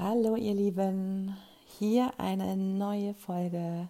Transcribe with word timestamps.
Hallo 0.00 0.36
ihr 0.36 0.54
Lieben, 0.54 1.36
hier 1.66 2.12
eine 2.18 2.56
neue 2.56 3.14
Folge 3.14 3.88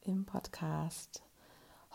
im 0.00 0.26
Podcast. 0.26 1.22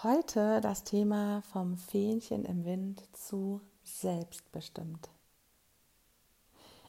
Heute 0.04 0.62
das 0.62 0.86
Thema 0.86 1.42
vom 1.42 1.76
Fähnchen 1.76 2.46
im 2.46 2.64
Wind 2.64 3.04
zu 3.12 3.60
selbstbestimmt. 3.84 5.10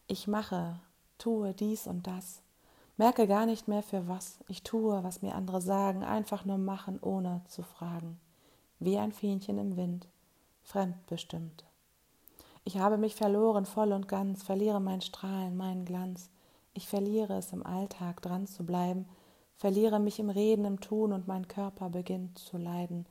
Ich 0.07 0.29
mache, 0.29 0.79
tue 1.19 1.53
dies 1.53 1.89
und 1.89 2.07
das, 2.07 2.43
merke 2.97 3.27
gar 3.27 3.45
nicht 3.45 3.67
mehr 3.67 3.83
für 3.83 4.07
was 4.07 4.39
ich 4.47 4.63
tue, 4.63 5.03
was 5.03 5.21
mir 5.21 5.35
andere 5.35 5.61
sagen, 5.61 6.05
einfach 6.05 6.45
nur 6.45 6.59
machen, 6.59 7.01
ohne 7.03 7.43
zu 7.49 7.65
fragen. 7.65 8.21
Wie 8.79 8.99
ein 8.99 9.11
Fähnchen 9.11 9.59
im 9.59 9.77
Wind, 9.77 10.07
fremdbestimmt. 10.63 11.65
Ich 12.63 12.79
habe 12.79 12.99
mich 12.99 13.17
verloren 13.17 13.67
voll 13.67 13.91
und 13.91 14.07
ganz, 14.07 14.45
verliere 14.45 14.81
mein 14.81 15.01
Strahlen, 15.01 15.57
meinen 15.57 15.85
Glanz, 15.85 16.31
ich 16.75 16.89
verliere 16.89 17.35
es 17.35 17.53
im 17.53 17.65
Alltag 17.65 18.23
dran 18.23 18.47
zu 18.47 18.65
bleiben, 18.65 19.07
verliere 19.57 20.01
mich 20.01 20.19
im 20.19 20.31
Reden, 20.31 20.65
im 20.65 20.81
Tun 20.81 21.13
und 21.13 21.29
mein 21.29 21.49
Körper 21.49 21.91
beginnt 21.91 22.39
zu 22.39 22.57
leiden. 22.59 23.07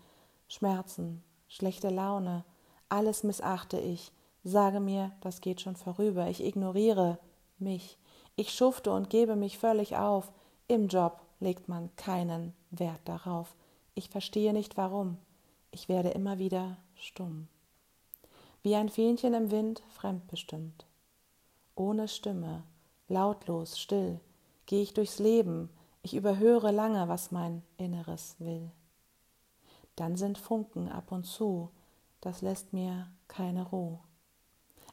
Schmerzen, 0.47 1.23
schlechte 1.47 1.89
Laune, 1.89 2.43
alles 2.89 3.23
missachte 3.23 3.79
ich, 3.79 4.11
sage 4.43 4.79
mir, 4.79 5.11
das 5.21 5.41
geht 5.41 5.61
schon 5.61 5.75
vorüber, 5.75 6.27
ich 6.27 6.43
ignoriere 6.43 7.19
mich, 7.57 7.97
ich 8.35 8.53
schufte 8.53 8.91
und 8.91 9.09
gebe 9.09 9.35
mich 9.35 9.57
völlig 9.57 9.95
auf, 9.95 10.31
im 10.67 10.87
Job 10.87 11.21
legt 11.39 11.67
man 11.67 11.95
keinen 11.95 12.53
Wert 12.71 13.01
darauf, 13.05 13.55
ich 13.93 14.09
verstehe 14.09 14.53
nicht 14.53 14.77
warum, 14.77 15.17
ich 15.71 15.87
werde 15.89 16.09
immer 16.09 16.37
wieder 16.39 16.77
stumm. 16.95 17.47
Wie 18.63 18.75
ein 18.75 18.89
Fähnchen 18.89 19.33
im 19.33 19.51
Wind 19.51 19.81
fremdbestimmt, 19.89 20.85
ohne 21.75 22.07
Stimme, 22.07 22.63
lautlos, 23.11 23.79
still, 23.79 24.19
gehe 24.65 24.81
ich 24.81 24.93
durchs 24.93 25.19
Leben, 25.19 25.69
ich 26.01 26.15
überhöre 26.15 26.71
lange, 26.71 27.07
was 27.07 27.31
mein 27.31 27.61
Inneres 27.77 28.35
will. 28.39 28.71
Dann 29.95 30.15
sind 30.15 30.37
Funken 30.37 30.89
ab 30.89 31.11
und 31.11 31.25
zu, 31.25 31.69
das 32.21 32.41
lässt 32.41 32.73
mir 32.73 33.11
keine 33.27 33.67
Ruhe. 33.67 33.99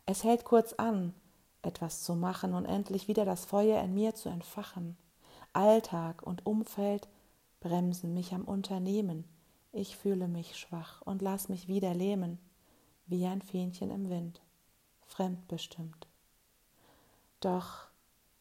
Es 0.05 0.25
hält 0.25 0.45
kurz 0.45 0.73
an, 0.75 1.15
etwas 1.63 2.03
zu 2.03 2.15
machen 2.15 2.55
und 2.55 2.67
endlich 2.67 3.09
wieder 3.09 3.25
das 3.25 3.45
Feuer 3.45 3.83
in 3.83 3.95
mir 3.95 4.15
zu 4.15 4.29
entfachen. 4.29 4.97
Alltag 5.53 6.23
und 6.23 6.47
Umfeld 6.47 7.09
bremsen 7.61 8.15
mich 8.15 8.33
am 8.35 8.45
Unternehmen. 8.45 9.25
Ich 9.73 9.97
fühle 9.97 10.29
mich 10.29 10.57
schwach 10.57 11.03
und 11.03 11.23
lass 11.23 11.49
mich 11.49 11.69
wieder 11.69 11.95
lähmen, 11.95 12.39
wie 13.07 13.27
ein 13.27 13.43
Fähnchen 13.43 13.91
im 13.91 14.09
Wind, 14.09 14.41
fremdbestimmt. 15.07 16.07
Doch 17.41 17.88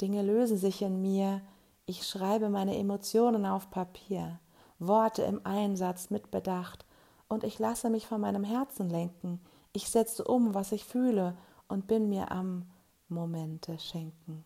Dinge 0.01 0.21
lösen 0.21 0.57
sich 0.57 0.81
in 0.81 1.01
mir. 1.01 1.41
Ich 1.85 2.05
schreibe 2.05 2.49
meine 2.49 2.77
Emotionen 2.77 3.45
auf 3.45 3.69
Papier, 3.71 4.39
Worte 4.79 5.23
im 5.23 5.45
Einsatz 5.45 6.09
mit 6.09 6.31
Bedacht, 6.31 6.85
und 7.29 7.43
ich 7.43 7.59
lasse 7.59 7.89
mich 7.89 8.07
von 8.07 8.21
meinem 8.21 8.43
Herzen 8.43 8.89
lenken. 8.89 9.41
Ich 9.73 9.89
setze 9.89 10.23
um, 10.23 10.53
was 10.53 10.71
ich 10.71 10.85
fühle, 10.85 11.35
und 11.67 11.87
bin 11.87 12.09
mir 12.09 12.31
am 12.31 12.65
Momente 13.09 13.77
schenken. 13.79 14.45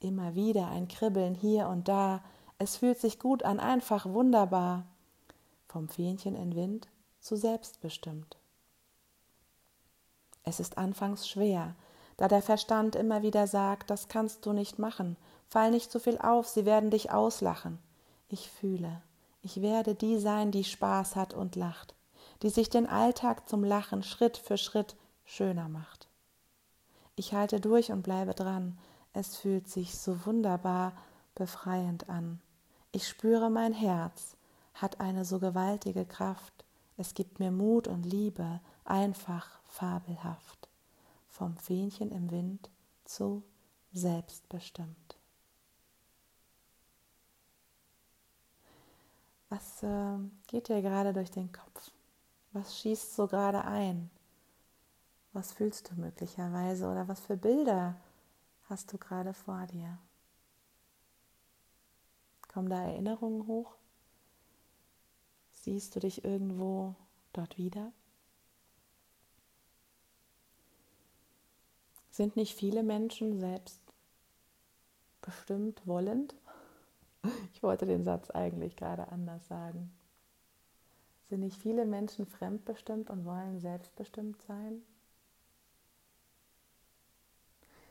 Immer 0.00 0.34
wieder 0.34 0.68
ein 0.68 0.88
Kribbeln 0.88 1.34
hier 1.34 1.68
und 1.68 1.88
da. 1.88 2.22
Es 2.58 2.76
fühlt 2.76 2.98
sich 2.98 3.18
gut 3.18 3.42
an, 3.42 3.60
einfach 3.60 4.06
wunderbar. 4.06 4.86
Vom 5.68 5.88
Fähnchen 5.88 6.34
in 6.34 6.54
Wind 6.54 6.88
zu 7.20 7.36
selbstbestimmt. 7.36 8.36
Es 10.42 10.60
ist 10.60 10.78
anfangs 10.78 11.28
schwer, 11.28 11.74
da 12.16 12.28
der 12.28 12.42
Verstand 12.42 12.96
immer 12.96 13.22
wieder 13.22 13.46
sagt, 13.46 13.90
das 13.90 14.08
kannst 14.08 14.46
du 14.46 14.52
nicht 14.52 14.78
machen, 14.78 15.16
fall 15.48 15.70
nicht 15.70 15.90
zu 15.92 16.00
viel 16.00 16.18
auf, 16.18 16.48
sie 16.48 16.64
werden 16.64 16.90
dich 16.90 17.10
auslachen. 17.10 17.78
Ich 18.28 18.50
fühle, 18.50 19.02
ich 19.42 19.60
werde 19.60 19.94
die 19.94 20.18
sein, 20.18 20.50
die 20.50 20.64
Spaß 20.64 21.14
hat 21.14 21.34
und 21.34 21.56
lacht, 21.56 21.94
die 22.42 22.50
sich 22.50 22.70
den 22.70 22.86
Alltag 22.86 23.48
zum 23.48 23.64
Lachen 23.64 24.02
Schritt 24.02 24.36
für 24.38 24.56
Schritt 24.56 24.96
schöner 25.24 25.68
macht. 25.68 26.08
Ich 27.16 27.32
halte 27.34 27.60
durch 27.60 27.92
und 27.92 28.02
bleibe 28.02 28.34
dran, 28.34 28.78
es 29.12 29.36
fühlt 29.36 29.68
sich 29.68 29.96
so 29.96 30.26
wunderbar 30.26 30.92
befreiend 31.34 32.08
an. 32.08 32.40
Ich 32.92 33.08
spüre 33.08 33.50
mein 33.50 33.72
Herz, 33.72 34.36
hat 34.74 35.00
eine 35.00 35.24
so 35.24 35.38
gewaltige 35.38 36.04
Kraft, 36.04 36.64
es 36.96 37.14
gibt 37.14 37.40
mir 37.40 37.50
Mut 37.50 37.88
und 37.88 38.04
Liebe, 38.04 38.60
einfach 38.84 39.48
fabelhaft 39.66 40.65
vom 41.36 41.56
Fähnchen 41.58 42.10
im 42.12 42.30
Wind 42.30 42.70
zu 43.04 43.42
selbstbestimmt. 43.92 45.18
Was 49.50 49.82
äh, 49.82 50.18
geht 50.46 50.68
dir 50.68 50.80
gerade 50.80 51.12
durch 51.12 51.30
den 51.30 51.52
Kopf? 51.52 51.90
Was 52.52 52.78
schießt 52.78 53.14
so 53.14 53.26
gerade 53.26 53.64
ein? 53.64 54.10
Was 55.34 55.52
fühlst 55.52 55.90
du 55.90 56.00
möglicherweise 56.00 56.88
oder 56.88 57.06
was 57.06 57.20
für 57.20 57.36
Bilder 57.36 57.96
hast 58.70 58.92
du 58.92 58.98
gerade 58.98 59.34
vor 59.34 59.66
dir? 59.66 59.98
Kommen 62.48 62.70
da 62.70 62.82
Erinnerungen 62.82 63.46
hoch? 63.46 63.74
Siehst 65.52 65.94
du 65.94 66.00
dich 66.00 66.24
irgendwo 66.24 66.94
dort 67.34 67.58
wieder? 67.58 67.92
Sind 72.16 72.34
nicht 72.34 72.56
viele 72.56 72.82
Menschen 72.82 73.38
selbst 73.38 73.78
bestimmt 75.20 75.86
wollend? 75.86 76.34
Ich 77.52 77.62
wollte 77.62 77.84
den 77.84 78.04
Satz 78.04 78.30
eigentlich 78.30 78.74
gerade 78.74 79.08
anders 79.08 79.46
sagen. 79.48 79.92
Sind 81.28 81.40
nicht 81.40 81.60
viele 81.60 81.84
Menschen 81.84 82.24
fremdbestimmt 82.24 83.10
und 83.10 83.26
wollen 83.26 83.60
selbstbestimmt 83.60 84.40
sein? 84.48 84.80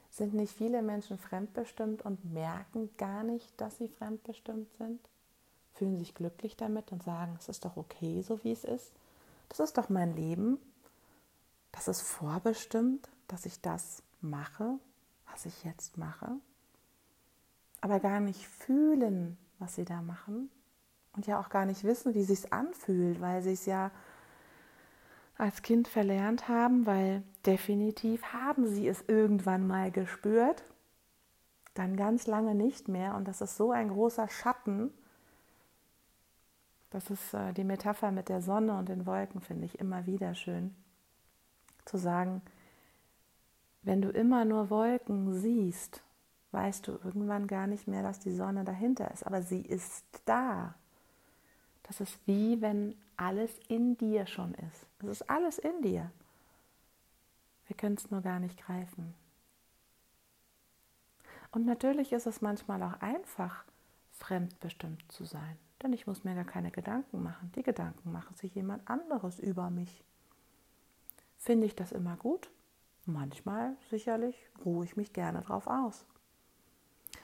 Sind 0.09 0.34
nicht 0.34 0.53
viele 0.53 0.81
Menschen 0.81 1.19
fremdbestimmt 1.19 2.03
und 2.03 2.34
merken 2.34 2.90
gar 2.97 3.22
nicht, 3.22 3.62
dass 3.62 3.78
sie 3.78 3.90
fremdbestimmt 3.90 4.74
sind? 4.80 5.02
Fühlen 5.75 6.00
sich 6.00 6.16
glücklich 6.16 6.58
damit 6.58 6.91
und 6.91 7.03
sagen, 7.03 7.35
es 7.38 7.47
ist 7.47 7.64
doch 7.64 7.78
okay, 7.78 8.24
so 8.24 8.44
wie 8.44 8.53
es 8.53 8.64
ist. 8.64 8.91
Das 9.50 9.59
ist 9.59 9.78
doch 9.78 9.90
mein 9.90 10.16
Leben. 10.16 10.58
Das 11.72 11.88
ist 11.88 12.02
vorbestimmt, 12.02 13.08
dass 13.28 13.46
ich 13.46 13.62
das 13.62 14.02
mache, 14.22 14.80
was 15.31 15.46
ich 15.46 15.64
jetzt 15.64 15.98
mache, 15.98 16.38
aber 17.81 18.00
gar 18.00 18.20
nicht 18.20 18.48
fühlen, 18.48 19.38
was 19.59 19.76
sie 19.76 19.86
da 19.86 20.02
machen 20.02 20.50
und 21.14 21.28
ja 21.28 21.40
auch 21.40 21.50
gar 21.50 21.66
nicht 21.66 21.84
wissen, 21.84 22.14
wie 22.14 22.24
sich 22.24 22.52
anfühlt, 22.52 23.22
weil 23.22 23.42
sie 23.42 23.53
es 23.53 23.66
ja 23.66 23.92
als 25.38 25.62
Kind 25.62 25.88
verlernt 25.88 26.48
haben, 26.48 26.86
weil 26.86 27.24
definitiv 27.46 28.24
haben 28.34 28.68
sie 28.68 28.88
es 28.88 29.03
irgendwann 29.08 29.68
mal 29.68 29.92
gespürt, 29.92 30.64
dann 31.74 31.97
ganz 31.97 32.26
lange 32.26 32.56
nicht 32.56 32.88
mehr 32.88 33.16
und 33.16 33.28
das 33.28 33.42
ist 33.42 33.58
so 33.58 33.72
ein 33.72 33.90
großer 33.90 34.30
Schatten. 34.30 34.94
Das 36.90 37.09
ist 37.09 37.34
äh, 37.34 37.52
die 37.52 37.66
Metapher 37.66 38.12
mit 38.12 38.30
der 38.30 38.42
Sonne 38.42 38.78
und 38.78 38.88
den 38.88 39.06
Wolken, 39.06 39.42
finde 39.42 39.66
ich 39.66 39.80
immer 39.80 40.06
wieder 40.06 40.36
schön. 40.36 40.74
Zu 41.84 41.97
sagen, 41.97 42.42
wenn 43.85 44.01
du 44.01 44.09
immer 44.09 44.46
nur 44.46 44.69
Wolken 44.69 45.34
siehst, 45.34 46.01
weißt 46.51 46.88
du 46.88 46.94
irgendwann 47.03 47.47
gar 47.47 47.68
nicht 47.68 47.88
mehr, 47.88 48.01
dass 48.01 48.19
die 48.19 48.34
Sonne 48.34 48.63
dahinter 48.63 49.12
ist, 49.12 49.25
aber 49.25 49.41
sie 49.41 49.62
ist 49.62 50.06
da. 50.25 50.73
Das 51.84 52.01
ist 52.01 52.18
wie 52.25 52.62
wenn 52.62 52.96
alles 53.16 53.51
in 53.68 53.96
dir 53.96 54.25
schon 54.25 54.53
ist. 54.56 54.88
Es 55.00 55.07
ist 55.07 55.29
alles 55.29 55.59
in 55.59 55.81
dir. 55.84 56.12
Wir 57.68 57.75
können 57.75 57.96
es 57.96 58.09
nur 58.09 58.22
gar 58.22 58.40
nicht 58.40 58.57
greifen. 58.57 59.13
Und 61.52 61.66
natürlich 61.66 62.11
ist 62.11 62.26
es 62.26 62.41
manchmal 62.41 62.81
auch 62.84 62.99
einfach, 63.02 63.64
fremdbestimmt 64.11 65.11
zu 65.11 65.26
sein. 65.26 65.58
Denn 65.84 65.93
ich 65.93 66.08
muss 66.08 66.23
mir 66.23 66.35
gar 66.35 66.46
keine 66.46 66.72
Gedanken 66.72 67.22
machen. 67.22 67.52
Die 67.55 67.64
Gedanken 67.64 68.11
machen 68.11 68.35
sich 68.35 68.55
jemand 68.55 68.90
anderes 68.90 69.40
über 69.40 69.70
mich. 69.70 70.03
Finde 71.38 71.67
ich 71.67 71.76
das 71.76 71.91
immer 71.91 72.17
gut? 72.17 72.49
Manchmal 73.05 73.75
sicherlich 73.90 74.35
ruhe 74.63 74.85
ich 74.85 74.97
mich 74.97 75.13
gerne 75.13 75.41
drauf 75.41 75.67
aus. 75.67 76.05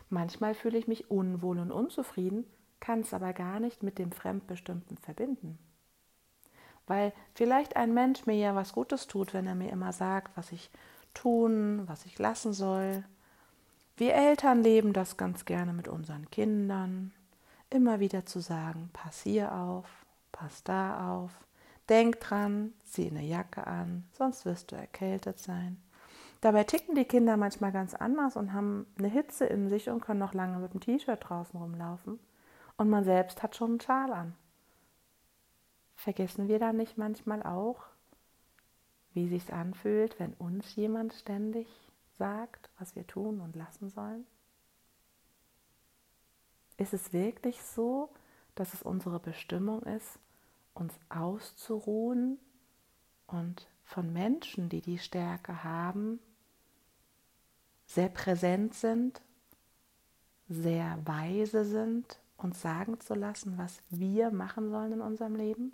Manchmal 0.09 0.53
fühle 0.53 0.77
ich 0.77 0.87
mich 0.87 1.09
unwohl 1.09 1.57
und 1.59 1.71
unzufrieden, 1.71 2.45
kann 2.79 2.99
es 2.99 3.13
aber 3.13 3.33
gar 3.33 3.59
nicht 3.59 3.81
mit 3.81 3.97
dem 3.97 4.11
Fremdbestimmten 4.11 4.97
verbinden. 4.97 5.57
Weil 6.85 7.13
vielleicht 7.33 7.75
ein 7.77 7.93
Mensch 7.93 8.25
mir 8.25 8.35
ja 8.35 8.55
was 8.55 8.73
Gutes 8.73 9.07
tut, 9.07 9.33
wenn 9.33 9.47
er 9.47 9.55
mir 9.55 9.71
immer 9.71 9.93
sagt, 9.93 10.35
was 10.35 10.51
ich 10.51 10.69
tun, 11.13 11.83
was 11.87 12.05
ich 12.05 12.19
lassen 12.19 12.53
soll. 12.53 13.03
Wir 13.97 14.13
Eltern 14.13 14.61
leben 14.63 14.93
das 14.93 15.17
ganz 15.17 15.45
gerne 15.45 15.73
mit 15.73 15.87
unseren 15.87 16.29
Kindern, 16.29 17.13
immer 17.69 17.99
wieder 17.99 18.25
zu 18.25 18.39
sagen, 18.39 18.89
pass 18.93 19.21
hier 19.21 19.53
auf, 19.53 19.85
pass 20.31 20.63
da 20.63 21.13
auf, 21.13 21.31
Denk 21.89 22.19
dran, 22.19 22.73
zieh 22.85 23.09
eine 23.09 23.23
Jacke 23.23 23.67
an, 23.67 24.05
sonst 24.11 24.45
wirst 24.45 24.71
du 24.71 24.75
erkältet 24.75 25.39
sein. 25.39 25.81
Dabei 26.41 26.63
ticken 26.63 26.95
die 26.95 27.05
Kinder 27.05 27.37
manchmal 27.37 27.71
ganz 27.71 27.93
anders 27.93 28.35
und 28.35 28.53
haben 28.53 28.87
eine 28.97 29.07
Hitze 29.07 29.45
in 29.45 29.69
sich 29.69 29.89
und 29.89 30.01
können 30.01 30.19
noch 30.19 30.33
lange 30.33 30.57
mit 30.57 30.73
dem 30.73 30.79
T-Shirt 30.79 31.19
draußen 31.21 31.59
rumlaufen. 31.59 32.19
Und 32.77 32.89
man 32.89 33.03
selbst 33.03 33.43
hat 33.43 33.55
schon 33.55 33.71
einen 33.71 33.81
Schal 33.81 34.11
an. 34.11 34.35
Vergessen 35.95 36.47
wir 36.47 36.57
da 36.57 36.73
nicht 36.73 36.97
manchmal 36.97 37.43
auch, 37.43 37.83
wie 39.13 39.27
sich's 39.27 39.51
anfühlt, 39.51 40.19
wenn 40.19 40.33
uns 40.33 40.75
jemand 40.75 41.13
ständig 41.13 41.67
sagt, 42.17 42.69
was 42.79 42.95
wir 42.95 43.05
tun 43.05 43.39
und 43.39 43.55
lassen 43.55 43.89
sollen? 43.89 44.25
Ist 46.77 46.93
es 46.93 47.13
wirklich 47.13 47.61
so, 47.61 48.09
dass 48.55 48.73
es 48.73 48.81
unsere 48.81 49.19
Bestimmung 49.19 49.83
ist, 49.83 50.17
uns 50.73 50.93
auszuruhen 51.09 52.39
und 53.27 53.67
von 53.83 54.11
Menschen, 54.13 54.69
die 54.69 54.81
die 54.81 54.97
Stärke 54.97 55.63
haben, 55.63 56.19
sehr 57.85 58.09
präsent 58.09 58.73
sind, 58.73 59.21
sehr 60.47 60.99
weise 61.05 61.65
sind, 61.65 62.19
uns 62.37 62.61
sagen 62.61 62.99
zu 62.99 63.13
lassen, 63.13 63.57
was 63.57 63.81
wir 63.89 64.31
machen 64.31 64.69
sollen 64.69 64.93
in 64.93 65.01
unserem 65.01 65.35
Leben? 65.35 65.73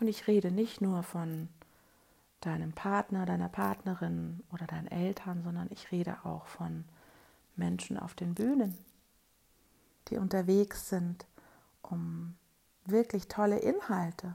Und 0.00 0.08
ich 0.08 0.26
rede 0.26 0.50
nicht 0.50 0.80
nur 0.80 1.02
von 1.02 1.48
deinem 2.40 2.72
Partner, 2.72 3.24
deiner 3.26 3.48
Partnerin 3.48 4.42
oder 4.52 4.66
deinen 4.66 4.88
Eltern, 4.88 5.42
sondern 5.42 5.68
ich 5.70 5.92
rede 5.92 6.24
auch 6.24 6.46
von 6.46 6.84
Menschen 7.54 7.98
auf 7.98 8.14
den 8.14 8.34
Bühnen, 8.34 8.76
die 10.08 10.16
unterwegs 10.16 10.88
sind, 10.88 11.26
um 11.82 12.34
wirklich 12.84 13.28
tolle 13.28 13.58
Inhalte 13.58 14.34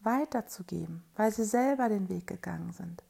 weiterzugeben, 0.00 1.02
weil 1.16 1.32
sie 1.32 1.44
selber 1.44 1.88
den 1.88 2.08
Weg 2.08 2.26
gegangen 2.26 2.72
sind, 2.72 3.02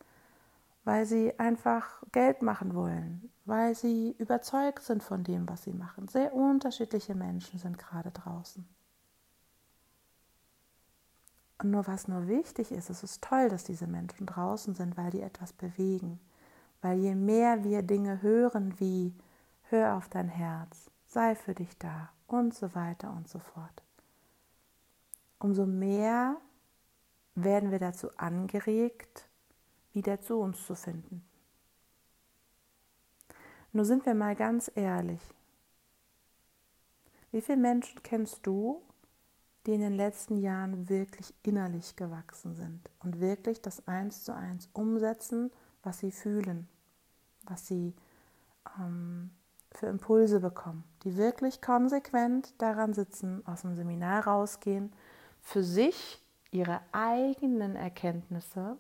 weil 0.85 1.07
sie 1.07 1.39
einfach 1.39 2.03
Geld 2.13 2.43
machen 2.43 2.75
wollen, 2.75 3.31
weil 3.45 3.75
sie 3.75 4.15
überzeugt 4.19 4.83
sind 4.83 5.03
von 5.03 5.25
dem, 5.25 5.49
was 5.49 5.65
sie 5.65 5.73
machen. 5.73 6.09
Sehr 6.09 6.35
unterschiedliche 6.35 7.15
Menschen 7.15 7.59
sind 7.59 7.79
gerade 7.79 8.11
draußen. 8.11 8.67
Und 11.59 11.71
nur 11.71 11.87
was 11.87 12.09
nur 12.09 12.27
wichtig 12.27 12.73
ist, 12.73 12.91
es 12.91 13.03
ist 13.03 13.23
toll, 13.23 13.49
dass 13.49 13.65
diese 13.65 13.87
Menschen 13.87 14.27
draußen 14.27 14.75
sind, 14.75 14.97
weil 14.97 15.11
die 15.11 15.23
etwas 15.23 15.53
bewegen. 15.53 16.21
Weil 16.83 16.99
je 16.99 17.15
mehr 17.15 17.65
wir 17.65 17.83
Dinge 17.83 18.21
hören 18.23 18.79
wie 18.79 19.15
hör 19.71 19.97
auf 19.97 20.09
dein 20.09 20.29
Herz, 20.29 20.91
sei 21.07 21.35
für 21.35 21.55
dich 21.55 21.79
da 21.79 22.11
und 22.27 22.55
so 22.55 22.75
weiter 22.75 23.13
und 23.13 23.29
so 23.29 23.39
fort, 23.39 23.83
umso 25.45 25.67
mehr 25.67 26.41
werden 27.35 27.71
wir 27.71 27.79
dazu 27.79 28.09
angeregt, 28.17 29.29
wieder 29.93 30.23
zu 30.23 30.39
uns 30.39 30.65
zu 30.67 30.75
finden. 30.75 31.23
Nur 33.73 33.85
sind 33.85 34.07
wir 34.07 34.15
mal 34.15 34.35
ganz 34.37 34.73
ehrlich. 34.75 35.21
Wie 37.31 37.43
viele 37.43 37.59
Menschen 37.59 38.03
kennst 38.03 38.47
du, 38.47 38.81
die 39.67 39.75
in 39.75 39.83
den 39.83 39.93
letzten 39.93 40.39
Jahren 40.39 40.89
wirklich 40.89 41.35
innerlich 41.43 41.95
gewachsen 41.95 42.55
sind 42.55 42.89
und 43.01 43.21
wirklich 43.21 43.61
das 43.61 43.87
eins 43.87 44.25
zu 44.25 44.35
eins 44.35 44.71
umsetzen, 44.73 45.53
was 45.83 45.99
sie 45.99 46.13
fühlen, 46.13 46.69
was 47.43 47.67
sie 47.67 47.95
ähm, 48.79 49.31
für 49.73 49.89
Impulse 49.89 50.41
bekommen, 50.41 50.85
die 51.03 51.19
wirklich 51.19 51.61
konsequent 51.61 52.55
daran 52.63 52.95
sitzen, 52.95 53.47
aus 53.47 53.61
dem 53.61 53.75
Seminar 53.75 54.27
rausgehen, 54.27 54.91
für 55.45 55.63
sich 55.63 56.21
ihre 56.51 56.81
eigenen 56.93 57.77
Erkenntnisse, 57.77 58.77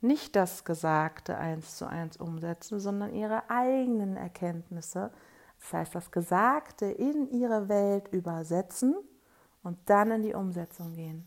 nicht 0.00 0.36
das 0.36 0.64
Gesagte 0.64 1.38
eins 1.38 1.76
zu 1.76 1.86
eins 1.86 2.16
umsetzen, 2.16 2.80
sondern 2.80 3.14
ihre 3.14 3.48
eigenen 3.48 4.16
Erkenntnisse, 4.16 5.10
das 5.58 5.72
heißt 5.72 5.94
das 5.94 6.10
Gesagte 6.10 6.86
in 6.86 7.30
ihre 7.30 7.68
Welt 7.68 8.08
übersetzen 8.12 8.94
und 9.62 9.78
dann 9.86 10.10
in 10.10 10.22
die 10.22 10.34
Umsetzung 10.34 10.92
gehen. 10.94 11.26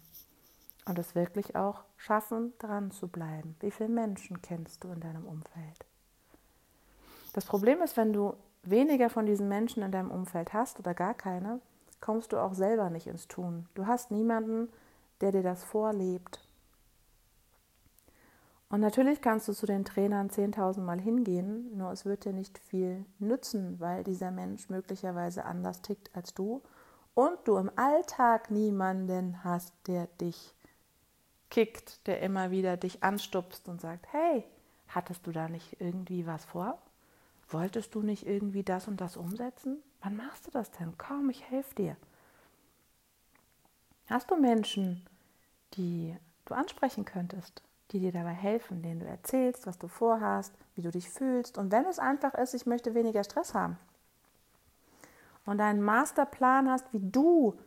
Und 0.86 1.00
es 1.00 1.16
wirklich 1.16 1.56
auch 1.56 1.84
schaffen, 1.98 2.54
dran 2.58 2.92
zu 2.92 3.08
bleiben. 3.08 3.56
Wie 3.60 3.72
viele 3.72 3.90
Menschen 3.90 4.42
kennst 4.42 4.84
du 4.84 4.92
in 4.92 5.00
deinem 5.00 5.26
Umfeld? 5.26 5.86
Das 7.34 7.46
Problem 7.46 7.82
ist, 7.82 7.96
wenn 7.98 8.14
du 8.14 8.36
weniger 8.64 9.10
von 9.10 9.26
diesen 9.26 9.48
Menschen 9.48 9.84
in 9.84 9.92
deinem 9.92 10.12
Umfeld 10.12 10.54
hast 10.54 10.80
oder 10.80 10.94
gar 10.94 11.14
keine, 11.14 11.60
kommst 12.02 12.34
du 12.34 12.38
auch 12.38 12.54
selber 12.54 12.90
nicht 12.90 13.08
ins 13.08 13.28
Tun. 13.28 13.68
Du 13.74 13.88
hast 13.88 14.12
niemanden, 14.12 14.70
der 15.22 15.32
dir 15.32 15.44
das 15.44 15.64
vorlebt. 15.64 16.40
Und 18.70 18.82
natürlich 18.82 19.22
kannst 19.22 19.48
du 19.48 19.54
zu 19.54 19.66
den 19.66 19.84
Trainern 19.84 20.30
10.000 20.30 20.82
Mal 20.82 21.00
hingehen, 21.00 21.76
nur 21.76 21.92
es 21.92 22.06
wird 22.06 22.26
dir 22.26 22.34
nicht 22.34 22.60
viel 22.60 23.04
nützen, 23.18 23.80
weil 23.80 24.04
dieser 24.04 24.30
Mensch 24.30 24.70
möglicherweise 24.70 25.46
anders 25.46 25.82
tickt 25.82 26.16
als 26.16 26.36
du 26.36 26.62
und 27.16 27.40
du 27.46 27.58
im 27.58 27.72
Alltag 27.76 28.52
niemanden 28.52 29.44
hast, 29.44 29.74
der 29.88 30.06
dich 30.22 30.54
kickt, 31.50 32.06
der 32.06 32.22
immer 32.22 32.52
wieder 32.52 32.78
dich 32.78 33.04
anstupst 33.04 33.68
und 33.68 33.82
sagt, 33.82 34.06
hey, 34.14 34.44
hattest 34.88 35.26
du 35.26 35.32
da 35.32 35.50
nicht 35.50 35.82
irgendwie 35.82 36.28
was 36.28 36.46
vor? 36.46 36.78
Wolltest 37.50 37.96
du 37.96 38.04
nicht 38.04 38.28
irgendwie 38.28 38.64
das 38.64 38.88
und 38.88 39.02
das 39.02 39.18
umsetzen? 39.18 39.82
Wann 40.02 40.18
machst 40.18 40.48
du 40.48 40.52
das 40.52 40.72
denn? 40.72 40.98
Komm, 40.98 41.30
ich 41.30 41.50
helfe 41.50 41.76
dir. 41.76 41.98
Hast 44.08 44.32
du 44.32 44.36
Menschen, 44.36 45.06
die 45.74 46.16
du 46.46 46.54
ansprechen 46.54 47.06
könntest, 47.06 47.62
die 47.92 48.00
dir 48.00 48.12
dabei 48.12 48.34
helfen, 48.34 48.82
denen 48.82 49.02
du 49.02 49.06
erzählst, 49.06 49.68
was 49.68 49.78
du 49.78 49.88
vorhast, 49.88 50.54
wie 50.76 50.82
du 50.82 50.92
dich 50.92 51.10
fühlst? 51.10 51.58
Und 51.58 51.72
wenn 51.72 51.86
es 51.86 52.00
einfach 52.00 52.34
ist, 52.34 52.54
ich 52.54 52.66
möchte 52.66 52.96
weniger 52.96 53.24
Stress 53.24 53.54
haben, 53.54 53.78
und 55.50 55.60
einen 55.62 55.82
Masterplan 55.82 56.70
hast, 56.70 56.86
wie 56.94 57.02
du 57.02 57.58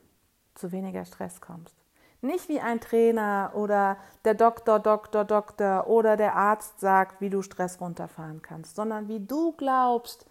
zu 0.55 0.71
weniger 0.71 1.05
Stress 1.05 1.41
kommst. 1.41 1.75
Nicht 2.21 2.49
wie 2.49 2.61
ein 2.61 2.81
Trainer 2.81 3.51
oder 3.55 3.97
der 4.25 4.35
Doktor, 4.35 4.79
Doktor, 4.79 5.25
Doktor 5.25 5.89
oder 5.89 6.17
der 6.17 6.37
Arzt 6.37 6.79
sagt, 6.79 7.21
wie 7.21 7.31
du 7.31 7.43
Stress 7.43 7.81
runterfahren 7.81 8.41
kannst, 8.41 8.77
sondern 8.77 9.09
wie 9.09 9.19
du 9.19 9.53
glaubst, 9.53 10.27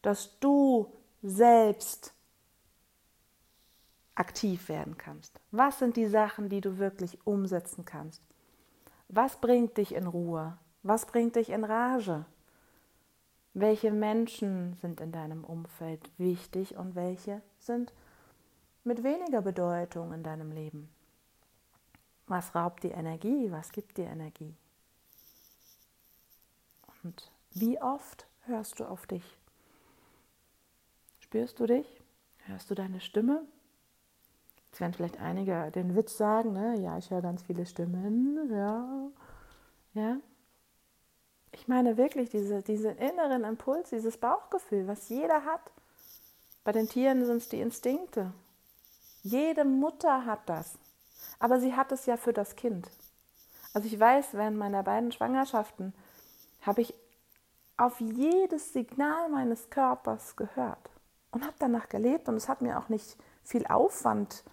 dass 0.00 0.38
du 0.40 0.90
selbst 1.24 2.12
aktiv 4.14 4.68
werden 4.68 4.98
kannst. 4.98 5.40
Was 5.50 5.78
sind 5.78 5.96
die 5.96 6.06
Sachen, 6.06 6.50
die 6.50 6.60
du 6.60 6.76
wirklich 6.76 7.26
umsetzen 7.26 7.86
kannst? 7.86 8.22
Was 9.08 9.40
bringt 9.40 9.78
dich 9.78 9.94
in 9.94 10.06
Ruhe? 10.06 10.58
Was 10.82 11.06
bringt 11.06 11.36
dich 11.36 11.48
in 11.48 11.64
Rage? 11.64 12.26
Welche 13.54 13.90
Menschen 13.90 14.76
sind 14.82 15.00
in 15.00 15.12
deinem 15.12 15.44
Umfeld 15.44 16.10
wichtig 16.18 16.76
und 16.76 16.94
welche 16.94 17.40
sind 17.58 17.94
mit 18.84 19.02
weniger 19.02 19.40
Bedeutung 19.40 20.12
in 20.12 20.22
deinem 20.22 20.52
Leben? 20.52 20.90
Was 22.26 22.54
raubt 22.54 22.82
dir 22.82 22.92
Energie? 22.92 23.50
Was 23.50 23.72
gibt 23.72 23.96
dir 23.96 24.06
Energie? 24.06 24.54
Und 27.02 27.32
wie 27.52 27.80
oft 27.80 28.26
hörst 28.42 28.78
du 28.78 28.84
auf 28.84 29.06
dich? 29.06 29.38
Spürst 31.34 31.58
du 31.58 31.66
dich? 31.66 32.00
Hörst 32.46 32.70
du 32.70 32.76
deine 32.76 33.00
Stimme? 33.00 33.44
Jetzt 34.66 34.78
werden 34.78 34.94
vielleicht 34.94 35.18
einige 35.18 35.72
den 35.72 35.96
Witz 35.96 36.16
sagen, 36.16 36.52
ne? 36.52 36.78
ja, 36.78 36.96
ich 36.96 37.10
höre 37.10 37.22
ganz 37.22 37.42
viele 37.42 37.66
Stimmen, 37.66 38.48
ja, 38.52 39.10
ja, 39.94 40.18
ich 41.50 41.66
meine 41.66 41.96
wirklich 41.96 42.30
diese, 42.30 42.62
diesen 42.62 42.96
inneren 42.98 43.42
Impuls, 43.42 43.90
dieses 43.90 44.16
Bauchgefühl, 44.16 44.86
was 44.86 45.08
jeder 45.08 45.44
hat. 45.44 45.72
Bei 46.62 46.70
den 46.70 46.88
Tieren 46.88 47.24
sind 47.26 47.38
es 47.38 47.48
die 47.48 47.60
Instinkte. 47.60 48.32
Jede 49.24 49.64
Mutter 49.64 50.26
hat 50.26 50.48
das. 50.48 50.78
Aber 51.40 51.58
sie 51.58 51.74
hat 51.74 51.90
es 51.90 52.06
ja 52.06 52.16
für 52.16 52.32
das 52.32 52.54
Kind. 52.54 52.88
Also 53.72 53.88
ich 53.88 53.98
weiß, 53.98 54.34
während 54.34 54.56
meiner 54.56 54.84
beiden 54.84 55.10
Schwangerschaften 55.10 55.94
habe 56.60 56.82
ich 56.82 56.94
auf 57.76 58.00
jedes 58.00 58.72
Signal 58.72 59.28
meines 59.30 59.68
Körpers 59.68 60.36
gehört 60.36 60.93
und 61.34 61.44
habe 61.44 61.56
danach 61.58 61.88
gelebt 61.88 62.28
und 62.28 62.36
es 62.36 62.48
hat 62.48 62.62
mir 62.62 62.78
auch 62.78 62.88
nicht 62.88 63.16
viel 63.42 63.66
Aufwand, 63.66 64.44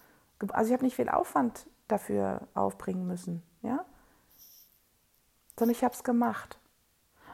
also 0.49 0.67
ich 0.67 0.73
habe 0.73 0.83
nicht 0.83 0.95
viel 0.95 1.09
Aufwand 1.09 1.67
dafür 1.87 2.47
aufbringen 2.55 3.07
müssen, 3.07 3.43
ja, 3.61 3.85
sondern 5.57 5.75
ich 5.75 5.83
habe 5.83 5.93
es 5.93 6.03
gemacht. 6.03 6.59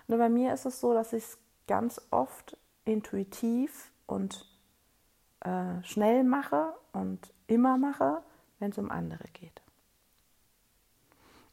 Nur 0.07 0.19
bei 0.19 0.29
mir 0.29 0.53
ist 0.53 0.65
es 0.65 0.79
so, 0.79 0.93
dass 0.93 1.13
ich 1.13 1.23
es 1.23 1.37
ganz 1.67 2.01
oft 2.11 2.57
intuitiv 2.85 3.91
und 4.05 4.45
äh, 5.41 5.81
schnell 5.83 6.23
mache 6.23 6.73
und 6.91 7.33
immer 7.47 7.77
mache, 7.77 8.21
wenn 8.59 8.71
es 8.71 8.77
um 8.77 8.91
andere 8.91 9.27
geht. 9.33 9.61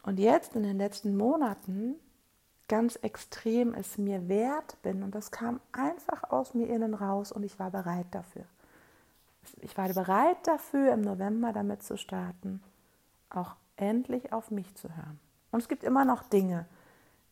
Und 0.03 0.19
jetzt 0.19 0.57
in 0.57 0.65
den 0.65 0.79
letzten 0.79 1.17
Monaten 1.17 1.95
ganz 2.69 2.97
extrem 2.97 3.75
es 3.75 3.99
mir 3.99 4.29
wert 4.29 4.81
bin 4.83 5.03
und 5.03 5.15
das 5.15 5.31
kam 5.31 5.61
einfach 5.73 6.31
aus 6.31 6.55
mir 6.55 6.69
innen 6.69 6.95
raus 6.95 7.33
und 7.33 7.43
ich 7.43 7.59
war 7.59 7.71
bereit 7.71 8.07
dafür. 8.11 8.45
Ich 9.61 9.77
war 9.77 9.89
bereit 9.89 10.39
dafür, 10.45 10.93
im 10.93 11.03
November 11.03 11.53
damit 11.53 11.83
zu 11.83 11.99
starten, 11.99 12.63
auch 13.29 13.57
endlich 13.77 14.33
auf 14.33 14.51
mich 14.51 14.75
zu 14.75 14.97
hören. 14.97 15.21
Und 15.51 15.61
es 15.61 15.69
gibt 15.69 15.85
immer 15.85 16.05
noch 16.05 16.23
Dinge, 16.23 16.67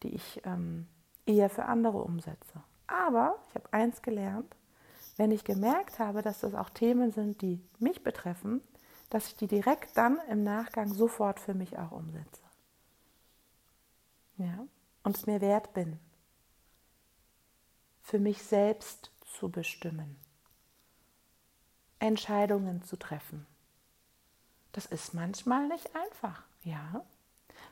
die 0.02 0.14
ich 0.14 0.42
ähm, 0.44 0.86
eher 1.24 1.48
für 1.48 1.64
andere 1.64 1.98
umsetze. 1.98 2.62
Aber 2.86 3.36
ich 3.48 3.54
habe 3.54 3.72
eins 3.72 4.02
gelernt, 4.02 4.54
wenn 5.16 5.30
ich 5.30 5.44
gemerkt 5.44 5.98
habe, 5.98 6.22
dass 6.22 6.40
das 6.40 6.54
auch 6.54 6.70
Themen 6.70 7.10
sind, 7.12 7.40
die 7.40 7.60
mich 7.78 8.02
betreffen, 8.02 8.60
dass 9.10 9.28
ich 9.28 9.36
die 9.36 9.46
direkt 9.46 9.96
dann 9.96 10.18
im 10.28 10.42
Nachgang 10.42 10.92
sofort 10.92 11.40
für 11.40 11.54
mich 11.54 11.78
auch 11.78 11.92
umsetze. 11.92 12.42
Ja? 14.36 14.66
Und 15.02 15.16
es 15.16 15.26
mir 15.26 15.40
wert 15.40 15.74
bin, 15.74 15.98
für 18.02 18.18
mich 18.18 18.42
selbst 18.42 19.10
zu 19.38 19.48
bestimmen, 19.48 20.16
Entscheidungen 21.98 22.82
zu 22.82 22.96
treffen. 22.96 23.46
Das 24.72 24.86
ist 24.86 25.14
manchmal 25.14 25.68
nicht 25.68 25.94
einfach, 25.94 26.42
ja, 26.62 27.04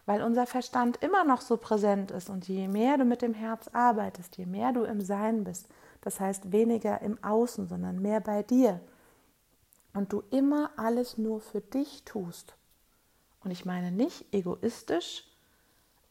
weil 0.06 0.22
unser 0.22 0.46
Verstand 0.46 1.02
immer 1.02 1.24
noch 1.24 1.40
so 1.40 1.56
präsent 1.56 2.10
ist 2.10 2.30
und 2.30 2.48
je 2.48 2.68
mehr 2.68 2.98
du 2.98 3.04
mit 3.04 3.22
dem 3.22 3.34
Herz 3.34 3.68
arbeitest, 3.68 4.36
je 4.36 4.46
mehr 4.46 4.72
du 4.72 4.84
im 4.84 5.00
Sein 5.00 5.44
bist, 5.44 5.68
das 6.00 6.20
heißt 6.20 6.52
weniger 6.52 7.00
im 7.00 7.22
Außen, 7.22 7.68
sondern 7.68 8.00
mehr 8.00 8.20
bei 8.20 8.42
dir 8.42 8.80
und 9.92 10.12
du 10.12 10.22
immer 10.30 10.70
alles 10.76 11.18
nur 11.18 11.40
für 11.40 11.60
dich 11.60 12.04
tust. 12.04 12.54
Und 13.42 13.50
ich 13.50 13.64
meine 13.64 13.90
nicht 13.90 14.32
egoistisch 14.32 15.24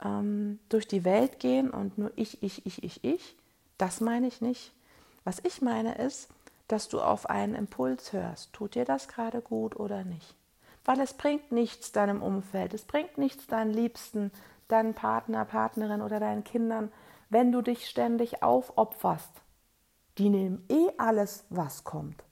ähm, 0.03 0.59
durch 0.69 0.87
die 0.87 1.03
Welt 1.03 1.39
gehen 1.39 1.69
und 1.69 1.97
nur 1.97 2.11
ich, 2.15 2.41
ich, 2.43 2.65
ich, 2.65 2.83
ich, 2.83 3.03
ich. 3.03 3.35
Das 3.77 4.01
meine 4.01 4.27
ich 4.27 4.41
nicht. 4.41 4.73
Was 5.23 5.39
ich 5.43 5.61
meine 5.61 5.95
ist, 5.95 6.29
dass 6.67 6.87
du 6.87 7.01
auf 7.01 7.29
einen 7.29 7.55
Impuls 7.55 8.13
hörst. 8.13 8.53
Tut 8.53 8.75
dir 8.75 8.85
das 8.85 9.07
gerade 9.07 9.41
gut 9.41 9.75
oder 9.75 10.03
nicht? 10.03 10.35
Weil 10.85 10.99
es 11.01 11.13
bringt 11.13 11.51
nichts 11.51 11.91
deinem 11.91 12.21
Umfeld, 12.21 12.73
es 12.73 12.85
bringt 12.85 13.17
nichts 13.17 13.47
deinen 13.47 13.71
Liebsten, 13.71 14.31
deinen 14.67 14.93
Partner, 14.93 15.45
Partnerin 15.45 16.01
oder 16.01 16.19
deinen 16.19 16.43
Kindern, 16.43 16.91
wenn 17.29 17.51
du 17.51 17.61
dich 17.61 17.87
ständig 17.87 18.43
aufopferst. 18.43 19.31
Die 20.17 20.29
nehmen 20.29 20.65
eh 20.69 20.89
alles, 20.97 21.45
was 21.49 21.83
kommt. 21.83 22.23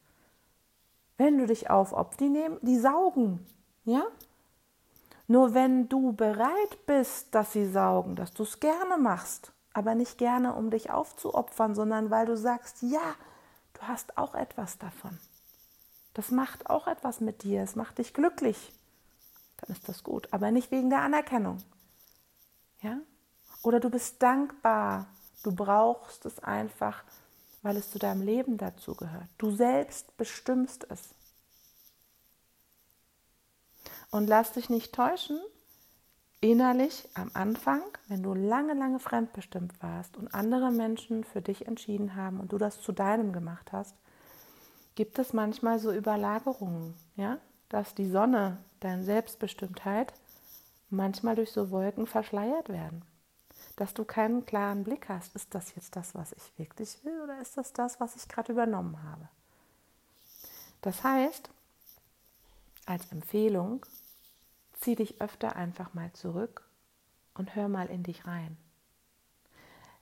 Wenn 1.17 1.37
du 1.37 1.47
dich 1.47 1.69
aufopferst, 1.69 2.19
die 2.19 2.29
nehmen, 2.29 2.57
die 2.61 2.77
saugen, 2.77 3.45
ja? 3.83 4.03
Nur 5.27 5.53
wenn 5.53 5.89
du 5.89 6.13
bereit 6.13 6.85
bist, 6.85 7.35
dass 7.35 7.51
sie 7.51 7.69
saugen, 7.69 8.15
dass 8.15 8.33
du 8.33 8.43
es 8.43 8.59
gerne 8.61 8.97
machst, 8.97 9.51
aber 9.73 9.93
nicht 9.93 10.17
gerne, 10.17 10.53
um 10.53 10.71
dich 10.71 10.89
aufzuopfern, 10.89 11.75
sondern 11.75 12.09
weil 12.09 12.25
du 12.25 12.37
sagst, 12.37 12.81
ja, 12.81 13.15
du 13.73 13.81
hast 13.81 14.17
auch 14.17 14.35
etwas 14.35 14.77
davon. 14.77 15.17
Das 16.13 16.31
macht 16.31 16.69
auch 16.69 16.87
etwas 16.87 17.19
mit 17.19 17.43
dir, 17.43 17.61
es 17.61 17.75
macht 17.75 17.97
dich 17.97 18.13
glücklich. 18.13 18.73
Dann 19.57 19.75
ist 19.75 19.87
das 19.89 20.03
gut, 20.03 20.29
aber 20.31 20.49
nicht 20.51 20.71
wegen 20.71 20.89
der 20.89 21.01
Anerkennung. 21.01 21.57
Ja? 22.81 22.97
Oder 23.63 23.79
du 23.79 23.89
bist 23.89 24.23
dankbar, 24.23 25.07
du 25.43 25.53
brauchst 25.53 26.25
es 26.25 26.39
einfach, 26.39 27.03
weil 27.63 27.75
es 27.75 27.91
zu 27.91 27.99
deinem 27.99 28.21
Leben 28.21 28.57
dazu 28.57 28.95
gehört. 28.95 29.27
Du 29.37 29.51
selbst 29.51 30.15
bestimmst 30.15 30.87
es. 30.89 31.09
Und 34.17 34.25
lass 34.25 34.53
dich 34.53 34.71
nicht 34.71 34.95
täuschen, 34.95 35.39
innerlich 36.41 37.07
am 37.13 37.29
Anfang, 37.35 37.83
wenn 38.07 38.23
du 38.23 38.33
lange, 38.33 38.73
lange 38.73 38.99
fremdbestimmt 38.99 39.79
warst 39.83 40.17
und 40.17 40.33
andere 40.33 40.71
Menschen 40.71 41.23
für 41.23 41.39
dich 41.39 41.67
entschieden 41.67 42.15
haben 42.15 42.39
und 42.39 42.51
du 42.51 42.57
das 42.57 42.81
zu 42.81 42.93
deinem 42.93 43.31
gemacht 43.31 43.71
hast, 43.71 43.93
gibt 44.95 45.19
es 45.19 45.33
manchmal 45.33 45.77
so 45.77 45.93
Überlagerungen, 45.93 46.95
ja, 47.15 47.37
dass 47.69 47.93
die 47.93 48.09
Sonne, 48.09 48.57
deine 48.79 49.03
Selbstbestimmtheit, 49.03 50.11
manchmal 50.89 51.35
durch 51.35 51.51
so 51.51 51.69
Wolken 51.69 52.07
verschleiert 52.07 52.69
werden. 52.69 53.03
Dass 53.75 53.93
du 53.93 54.03
keinen 54.03 54.47
klaren 54.47 54.83
Blick 54.83 55.09
hast, 55.09 55.35
ist 55.35 55.53
das 55.53 55.75
jetzt 55.75 55.95
das, 55.95 56.15
was 56.15 56.31
ich 56.31 56.57
wirklich 56.57 56.97
will 57.05 57.21
oder 57.21 57.39
ist 57.39 57.55
das 57.55 57.71
das, 57.71 57.99
was 57.99 58.15
ich 58.15 58.27
gerade 58.27 58.51
übernommen 58.51 58.97
habe? 59.03 59.29
Das 60.81 61.03
heißt, 61.03 61.51
als 62.87 63.11
Empfehlung, 63.11 63.85
zieh 64.77 64.95
dich 64.95 65.21
öfter 65.21 65.55
einfach 65.55 65.93
mal 65.93 66.11
zurück 66.13 66.67
und 67.33 67.55
hör 67.55 67.67
mal 67.67 67.87
in 67.87 68.03
dich 68.03 68.25
rein. 68.25 68.57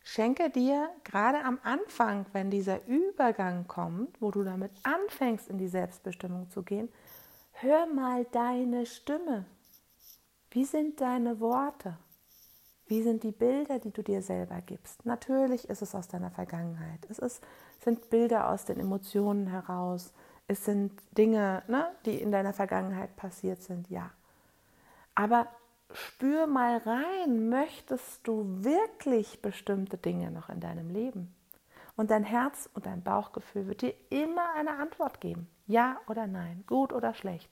Schenke 0.03 0.50
dir 0.50 0.89
gerade 1.03 1.44
am 1.44 1.60
Anfang, 1.63 2.25
wenn 2.32 2.51
dieser 2.51 2.86
Übergang 2.86 3.67
kommt, 3.67 4.22
wo 4.22 4.29
du 4.29 4.44
damit 4.44 4.72
anfängst, 4.84 5.50
in 5.50 5.58
die 5.58 5.67
Selbstbestimmung 5.67 6.50
zu 6.51 6.62
gehen, 6.62 6.89
hör 7.53 7.88
mal 7.88 8.25
deine 8.25 8.86
Stimme. 8.86 9.46
Wie 10.51 10.65
sind 10.65 11.01
deine 11.01 11.39
Worte? 11.39 11.98
Wie 12.88 13.01
sind 13.01 13.24
die 13.24 13.32
Bilder, 13.32 13.79
die 13.79 13.89
du 13.89 14.03
dir 14.03 14.22
selber 14.22 14.62
gibst? 14.62 15.05
Natürlich 15.08 15.67
ist 15.70 15.82
es 15.82 15.96
aus 15.96 16.08
deiner 16.08 16.29
Vergangenheit. 16.29 17.00
Es 17.10 17.17
ist, 17.17 17.44
sind 17.84 18.12
Bilder 18.12 18.50
aus 18.50 18.65
den 18.65 18.79
Emotionen 18.79 19.48
heraus 19.48 20.13
es 20.48 20.65
sind 20.65 20.91
Dinge, 21.17 21.63
ne, 21.67 21.88
die 22.05 22.22
in 22.22 22.32
deiner 22.32 22.53
Vergangenheit 22.53 23.15
passiert 23.15 23.62
sind, 23.63 23.89
ja. 23.89 24.12
Aber 25.15 25.48
spür 25.93 26.45
mal 26.45 26.77
rein, 26.77 27.50
möchtest 27.50 28.27
du 28.27 28.63
wirklich 28.63 29.41
bestimmte 29.41 29.98
Dinge 29.98 30.29
noch 30.29 30.50
in 30.50 30.60
deinem 30.60 30.89
Leben? 30.89 31.34
Und 31.95 32.12
dein 32.12 32.25
Herz 32.25 32.69
und 32.74 32.86
dein 32.86 33.01
Bauchgefühl 33.01 33.67
wird 33.67 33.81
dir 33.81 33.93
immer 34.10 34.53
eine 34.55 34.77
Antwort 34.77 35.22
geben. 35.22 35.50
Ja 35.65 36.00
oder 36.07 36.27
nein, 36.27 36.65
gut 36.67 36.91
oder 36.91 37.13
schlecht. 37.13 37.50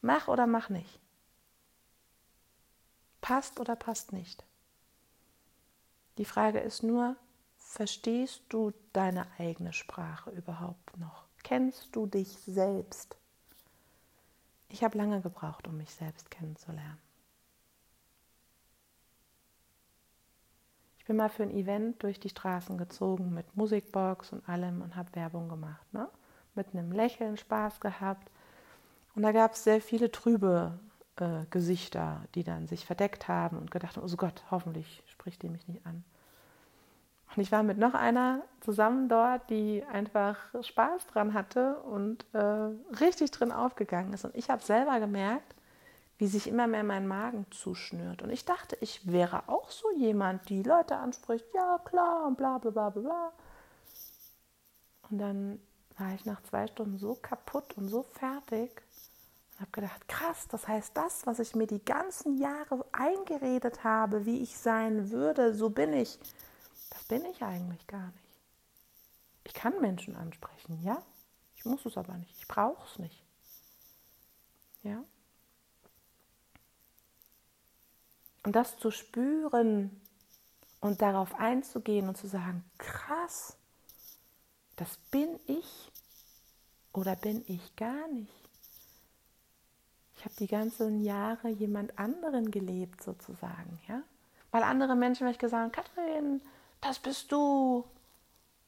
Mach 0.00 0.28
oder 0.28 0.46
mach 0.46 0.68
nicht. 0.68 1.00
Passt 3.20 3.60
oder 3.60 3.76
passt 3.76 4.12
nicht. 4.12 4.44
Die 6.16 6.24
Frage 6.24 6.60
ist 6.60 6.82
nur, 6.82 7.16
verstehst 7.56 8.42
du 8.48 8.72
deine 8.92 9.26
eigene 9.38 9.72
Sprache 9.72 10.30
überhaupt 10.30 10.96
noch? 10.96 11.24
Kennst 11.42 11.94
du 11.96 12.06
dich 12.06 12.28
selbst? 12.28 13.19
Ich 14.70 14.84
habe 14.84 14.96
lange 14.96 15.20
gebraucht, 15.20 15.66
um 15.66 15.76
mich 15.76 15.92
selbst 15.92 16.30
kennenzulernen. 16.30 16.98
Ich 20.98 21.04
bin 21.04 21.16
mal 21.16 21.28
für 21.28 21.42
ein 21.42 21.50
Event 21.50 22.02
durch 22.04 22.20
die 22.20 22.28
Straßen 22.28 22.78
gezogen 22.78 23.34
mit 23.34 23.56
Musikbox 23.56 24.32
und 24.32 24.48
allem 24.48 24.80
und 24.80 24.94
habe 24.94 25.14
Werbung 25.16 25.48
gemacht. 25.48 25.92
Ne? 25.92 26.08
Mit 26.54 26.68
einem 26.72 26.92
Lächeln 26.92 27.36
Spaß 27.36 27.80
gehabt. 27.80 28.30
Und 29.16 29.22
da 29.22 29.32
gab 29.32 29.54
es 29.54 29.64
sehr 29.64 29.80
viele 29.80 30.12
trübe 30.12 30.78
äh, 31.16 31.46
Gesichter, 31.50 32.22
die 32.36 32.44
dann 32.44 32.68
sich 32.68 32.86
verdeckt 32.86 33.26
haben 33.26 33.58
und 33.58 33.72
gedacht 33.72 33.96
haben, 33.96 34.08
oh 34.08 34.16
Gott, 34.16 34.44
hoffentlich 34.52 35.02
spricht 35.06 35.42
die 35.42 35.48
mich 35.48 35.66
nicht 35.66 35.84
an. 35.84 36.04
Und 37.36 37.42
ich 37.42 37.52
war 37.52 37.62
mit 37.62 37.78
noch 37.78 37.94
einer 37.94 38.42
zusammen 38.60 39.08
dort, 39.08 39.48
die 39.50 39.84
einfach 39.90 40.36
Spaß 40.60 41.06
dran 41.06 41.32
hatte 41.32 41.76
und 41.78 42.26
äh, 42.32 42.38
richtig 42.98 43.30
drin 43.30 43.52
aufgegangen 43.52 44.12
ist. 44.12 44.24
Und 44.24 44.34
ich 44.34 44.50
habe 44.50 44.62
selber 44.62 44.98
gemerkt, 44.98 45.54
wie 46.18 46.26
sich 46.26 46.48
immer 46.48 46.66
mehr 46.66 46.84
mein 46.84 47.06
Magen 47.06 47.46
zuschnürt. 47.50 48.22
Und 48.22 48.30
ich 48.30 48.44
dachte, 48.44 48.76
ich 48.80 49.10
wäre 49.10 49.48
auch 49.48 49.70
so 49.70 49.86
jemand, 49.96 50.48
die 50.48 50.62
Leute 50.62 50.96
anspricht, 50.96 51.46
ja 51.54 51.78
klar 51.84 52.26
und 52.26 52.36
bla 52.36 52.58
bla 52.58 52.70
bla 52.70 52.90
bla. 52.90 53.32
Und 55.08 55.18
dann 55.18 55.60
war 55.96 56.12
ich 56.14 56.24
nach 56.26 56.42
zwei 56.42 56.66
Stunden 56.66 56.98
so 56.98 57.14
kaputt 57.14 57.76
und 57.76 57.88
so 57.88 58.02
fertig 58.02 58.70
und 59.52 59.60
habe 59.60 59.70
gedacht, 59.72 60.08
krass, 60.08 60.48
das 60.48 60.66
heißt, 60.66 60.96
das, 60.96 61.26
was 61.26 61.38
ich 61.38 61.54
mir 61.54 61.66
die 61.66 61.84
ganzen 61.84 62.38
Jahre 62.38 62.84
eingeredet 62.92 63.84
habe, 63.84 64.26
wie 64.26 64.42
ich 64.42 64.58
sein 64.58 65.10
würde, 65.10 65.54
so 65.54 65.70
bin 65.70 65.92
ich 65.92 66.18
bin 67.10 67.24
ich 67.24 67.42
eigentlich 67.42 67.84
gar 67.88 68.06
nicht. 68.06 68.38
Ich 69.42 69.52
kann 69.52 69.80
Menschen 69.80 70.14
ansprechen, 70.14 70.80
ja. 70.84 71.02
Ich 71.56 71.64
muss 71.64 71.84
es 71.84 71.98
aber 71.98 72.14
nicht. 72.14 72.32
Ich 72.38 72.46
brauche 72.46 72.86
es 72.86 73.00
nicht. 73.00 73.24
Ja. 74.84 75.02
Und 78.44 78.54
das 78.54 78.78
zu 78.78 78.92
spüren 78.92 80.00
und 80.80 81.02
darauf 81.02 81.34
einzugehen 81.34 82.08
und 82.08 82.16
zu 82.16 82.28
sagen, 82.28 82.64
krass, 82.78 83.56
das 84.76 84.96
bin 85.10 85.40
ich 85.46 85.90
oder 86.92 87.16
bin 87.16 87.42
ich 87.48 87.74
gar 87.74 88.06
nicht. 88.08 88.32
Ich 90.16 90.24
habe 90.24 90.34
die 90.36 90.46
ganzen 90.46 91.00
Jahre 91.00 91.48
jemand 91.48 91.98
anderen 91.98 92.52
gelebt 92.52 93.02
sozusagen, 93.02 93.80
ja. 93.88 94.00
Weil 94.52 94.62
andere 94.62 94.94
Menschen 94.94 95.26
mich 95.26 95.38
gesagt 95.38 95.60
haben, 95.60 95.72
Kathrin, 95.72 96.40
das 96.80 96.98
bist 96.98 97.32
du. 97.32 97.84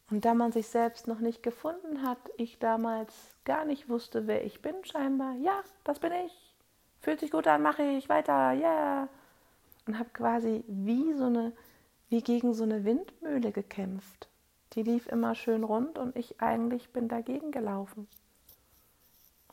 Und 0.09 0.25
da 0.25 0.33
man 0.33 0.51
sich 0.51 0.67
selbst 0.67 1.07
noch 1.07 1.19
nicht 1.19 1.41
gefunden 1.41 2.03
hat, 2.03 2.19
ich 2.37 2.59
damals 2.59 3.13
gar 3.45 3.65
nicht 3.65 3.89
wusste, 3.89 4.27
wer 4.27 4.45
ich 4.45 4.61
bin, 4.61 4.75
scheinbar, 4.83 5.33
ja, 5.35 5.63
das 5.83 5.99
bin 5.99 6.11
ich. 6.25 6.55
Fühlt 7.01 7.19
sich 7.19 7.31
gut 7.31 7.47
an, 7.47 7.61
mache 7.61 7.83
ich 7.83 8.09
weiter, 8.09 8.51
ja. 8.51 8.59
Yeah. 8.59 9.09
Und 9.85 9.99
habe 9.99 10.09
quasi 10.13 10.63
wie 10.67 11.13
so 11.13 11.25
eine, 11.25 11.51
wie 12.09 12.21
gegen 12.21 12.53
so 12.53 12.63
eine 12.63 12.85
Windmühle 12.85 13.51
gekämpft. 13.51 14.29
Die 14.73 14.83
lief 14.83 15.07
immer 15.07 15.35
schön 15.35 15.63
rund 15.63 15.97
und 15.97 16.15
ich 16.15 16.41
eigentlich 16.41 16.91
bin 16.91 17.09
dagegen 17.09 17.51
gelaufen. 17.51 18.07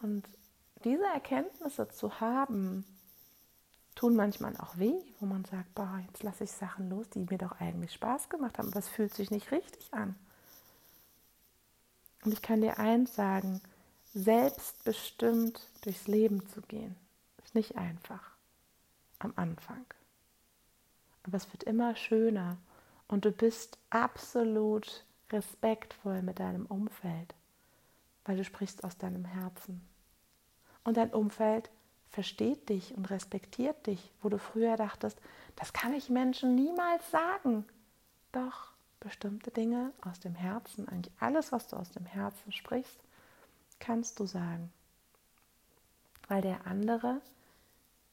Und 0.01 0.29
diese 0.85 1.05
Erkenntnisse 1.05 1.89
zu 1.89 2.21
haben, 2.21 2.85
tun 4.01 4.17
manchmal 4.17 4.57
auch 4.57 4.79
weh, 4.79 4.99
wo 5.19 5.27
man 5.27 5.45
sagt, 5.45 5.75
boah, 5.75 6.01
jetzt 6.07 6.23
lasse 6.23 6.45
ich 6.45 6.53
Sachen 6.53 6.89
los, 6.89 7.11
die 7.11 7.27
mir 7.29 7.37
doch 7.37 7.61
eigentlich 7.61 7.93
Spaß 7.93 8.31
gemacht 8.31 8.57
haben, 8.57 8.69
aber 8.69 8.79
es 8.79 8.89
fühlt 8.89 9.13
sich 9.13 9.31
nicht 9.31 9.53
richtig 9.53 9.93
an. 9.93 10.15
Und 12.25 12.33
ich 12.33 12.41
kann 12.41 12.63
dir 12.63 12.79
eins 12.79 13.15
sagen, 13.15 13.61
selbstbestimmt 14.15 15.61
durchs 15.83 16.07
Leben 16.07 16.49
zu 16.49 16.63
gehen, 16.63 16.97
ist 17.45 17.55
nicht 17.55 17.77
einfach 17.77 18.23
am 19.19 19.35
Anfang. 19.37 19.85
Aber 21.25 21.37
es 21.37 21.53
wird 21.53 21.65
immer 21.65 21.95
schöner 21.95 22.57
und 23.07 23.27
du 23.27 23.31
bist 23.31 23.77
absolut 23.91 25.05
respektvoll 25.31 26.23
mit 26.23 26.39
deinem 26.39 26.65
Umfeld, 26.65 27.35
weil 28.25 28.39
du 28.39 28.45
sprichst 28.45 28.83
aus 28.83 28.97
deinem 28.97 29.27
Herzen. 29.27 29.87
Und 30.85 30.97
dein 30.97 31.13
Umfeld 31.13 31.69
versteht 32.11 32.69
dich 32.69 32.95
und 32.97 33.09
respektiert 33.11 33.87
dich, 33.87 34.13
wo 34.21 34.29
du 34.29 34.39
früher 34.39 34.77
dachtest, 34.77 35.19
das 35.57 35.73
kann 35.73 35.95
ich 35.95 36.11
Menschen 36.11 36.55
niemals 36.55 37.09
sagen. 37.11 37.65
Doch 38.33 38.73
bestimmte 38.99 39.51
Dinge 39.51 39.93
aus 40.03 40.21
dem 40.21 40.35
Herzen, 40.35 40.89
eigentlich 40.89 41.15
alles, 41.21 41.53
was 41.53 41.69
du 41.69 41.77
aus 41.77 41.91
dem 41.91 42.07
Herzen 42.07 42.53
sprichst, 42.53 42.99
kannst 43.79 44.21
du 44.21 44.27
sagen. 44.27 44.73
Weil 46.29 46.43
der 46.43 46.67
andere 46.67 47.21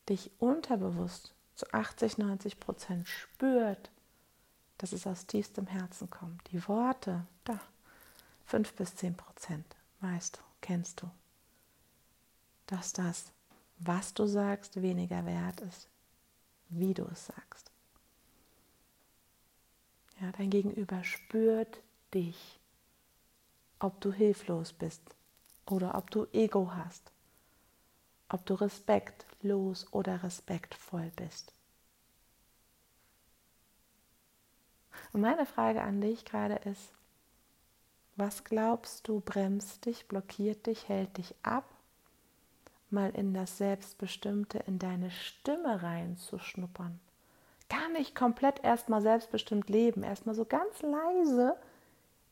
dich 0.09 0.31
unterbewusst 0.39 1.33
zu 1.55 1.71
80, 1.73 2.19
90 2.19 2.59
Prozent 2.59 3.07
spürt, 3.07 3.89
dass 4.77 4.91
es 4.91 5.07
aus 5.07 5.25
tiefstem 5.25 5.67
Herzen 5.67 6.09
kommt. 6.09 6.41
Die 6.51 6.67
Worte, 6.67 7.25
da, 7.43 7.59
5 8.45 8.73
bis 8.73 8.95
10 8.95 9.17
Prozent, 9.17 9.75
weißt 10.01 10.37
du, 10.37 10.41
kennst 10.61 11.01
du, 11.01 11.09
dass 12.67 12.93
das 12.93 13.31
was 13.79 14.13
du 14.13 14.25
sagst, 14.25 14.81
weniger 14.81 15.25
wert 15.25 15.61
ist, 15.61 15.87
wie 16.69 16.93
du 16.93 17.03
es 17.05 17.27
sagst. 17.27 17.71
Ja, 20.19 20.31
dein 20.31 20.49
Gegenüber 20.49 21.03
spürt 21.03 21.81
dich, 22.13 22.59
ob 23.79 24.01
du 24.01 24.11
hilflos 24.11 24.73
bist 24.73 25.01
oder 25.67 25.95
ob 25.95 26.09
du 26.09 26.25
Ego 26.33 26.71
hast, 26.73 27.11
ob 28.29 28.45
du 28.45 28.55
respektlos 28.55 29.91
oder 29.93 30.23
respektvoll 30.23 31.11
bist. 31.15 31.53
Und 35.13 35.21
meine 35.21 35.45
Frage 35.45 35.83
an 35.83 36.01
dich 36.01 36.25
gerade 36.25 36.55
ist, 36.55 36.91
was 38.15 38.43
glaubst 38.43 39.07
du 39.07 39.19
bremst 39.19 39.85
dich, 39.85 40.07
blockiert 40.07 40.65
dich, 40.65 40.89
hält 40.89 41.17
dich 41.17 41.35
ab 41.43 41.76
mal 42.91 43.09
in 43.11 43.33
das 43.33 43.57
Selbstbestimmte, 43.57 44.59
in 44.59 44.79
deine 44.79 45.11
Stimme 45.11 45.81
reinzuschnuppern. 45.81 46.99
Gar 47.69 47.89
nicht 47.89 48.15
komplett 48.15 48.63
erstmal 48.63 49.01
selbstbestimmt 49.01 49.69
leben, 49.69 50.03
erstmal 50.03 50.35
so 50.35 50.45
ganz 50.45 50.81
leise 50.81 51.55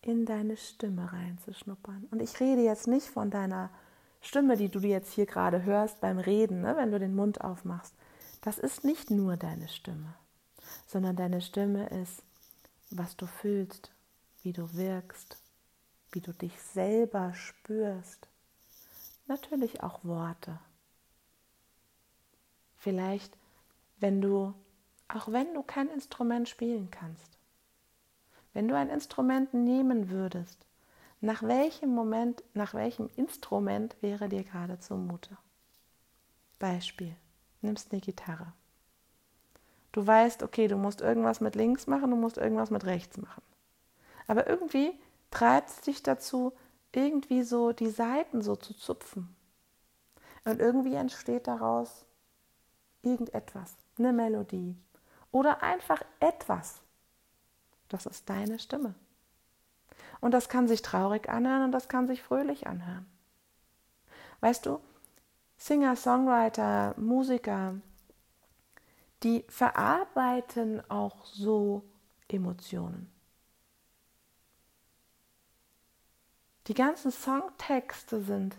in 0.01 0.25
deine 0.25 0.55
Stimme 0.55 1.11
reinzuschnuppern. 1.11 2.07
Und 2.11 2.21
ich 2.21 2.39
rede 2.39 2.61
jetzt 2.61 2.87
nicht 2.87 3.07
von 3.07 3.31
deiner 3.31 3.69
Stimme, 4.21 4.55
die 4.55 4.69
du 4.69 4.79
jetzt 4.79 5.13
hier 5.13 5.25
gerade 5.25 5.63
hörst 5.63 5.99
beim 5.99 6.19
Reden, 6.19 6.61
ne, 6.61 6.75
wenn 6.77 6.91
du 6.91 6.99
den 6.99 7.15
Mund 7.15 7.41
aufmachst. 7.41 7.93
Das 8.41 8.57
ist 8.57 8.83
nicht 8.83 9.09
nur 9.09 9.37
deine 9.37 9.67
Stimme, 9.67 10.13
sondern 10.85 11.15
deine 11.15 11.41
Stimme 11.41 11.87
ist, 11.89 12.23
was 12.91 13.17
du 13.17 13.25
fühlst, 13.25 13.91
wie 14.43 14.53
du 14.53 14.73
wirkst, 14.73 15.37
wie 16.11 16.21
du 16.21 16.31
dich 16.31 16.59
selber 16.61 17.33
spürst 17.33 18.27
natürlich 19.27 19.83
auch 19.83 20.03
Worte. 20.03 20.59
Vielleicht, 22.75 23.37
wenn 23.99 24.21
du, 24.21 24.53
auch 25.07 25.27
wenn 25.31 25.53
du 25.53 25.63
kein 25.63 25.89
Instrument 25.89 26.47
spielen 26.49 26.91
kannst, 26.91 27.37
wenn 28.53 28.67
du 28.67 28.77
ein 28.77 28.89
Instrument 28.89 29.53
nehmen 29.53 30.09
würdest, 30.09 30.65
nach 31.21 31.43
welchem 31.43 31.89
Moment, 31.89 32.43
nach 32.53 32.73
welchem 32.73 33.09
Instrument 33.15 33.95
wäre 34.01 34.29
dir 34.29 34.43
gerade 34.43 34.79
zumute? 34.79 35.37
Beispiel, 36.59 37.15
nimmst 37.61 37.91
eine 37.91 38.01
Gitarre. 38.01 38.53
Du 39.91 40.05
weißt, 40.05 40.43
okay, 40.43 40.67
du 40.67 40.75
musst 40.75 41.01
irgendwas 41.01 41.39
mit 41.41 41.55
links 41.55 41.87
machen, 41.87 42.11
du 42.11 42.17
musst 42.17 42.37
irgendwas 42.37 42.69
mit 42.69 42.85
rechts 42.85 43.17
machen. 43.17 43.41
Aber 44.27 44.47
irgendwie 44.47 44.91
treibt 45.31 45.69
es 45.69 45.81
dich 45.81 46.03
dazu, 46.03 46.53
irgendwie 46.95 47.43
so 47.43 47.71
die 47.71 47.89
Seiten 47.89 48.41
so 48.41 48.55
zu 48.55 48.73
zupfen. 48.73 49.35
Und 50.43 50.59
irgendwie 50.59 50.95
entsteht 50.95 51.47
daraus 51.47 52.05
irgendetwas, 53.01 53.75
eine 53.97 54.13
Melodie 54.13 54.75
oder 55.31 55.63
einfach 55.63 56.01
etwas. 56.19 56.81
Das 57.89 58.05
ist 58.05 58.29
deine 58.29 58.59
Stimme. 58.59 58.95
Und 60.21 60.31
das 60.31 60.49
kann 60.49 60.67
sich 60.67 60.81
traurig 60.81 61.29
anhören 61.29 61.63
und 61.63 61.71
das 61.71 61.87
kann 61.87 62.07
sich 62.07 62.21
fröhlich 62.21 62.67
anhören. 62.67 63.05
Weißt 64.39 64.65
du, 64.65 64.79
Singer, 65.57 65.95
Songwriter, 65.95 66.93
Musiker, 66.97 67.75
die 69.23 69.45
verarbeiten 69.47 70.87
auch 70.89 71.25
so 71.25 71.83
Emotionen. 72.27 73.14
Die 76.67 76.73
ganzen 76.73 77.11
Songtexte 77.11 78.23
sind 78.23 78.57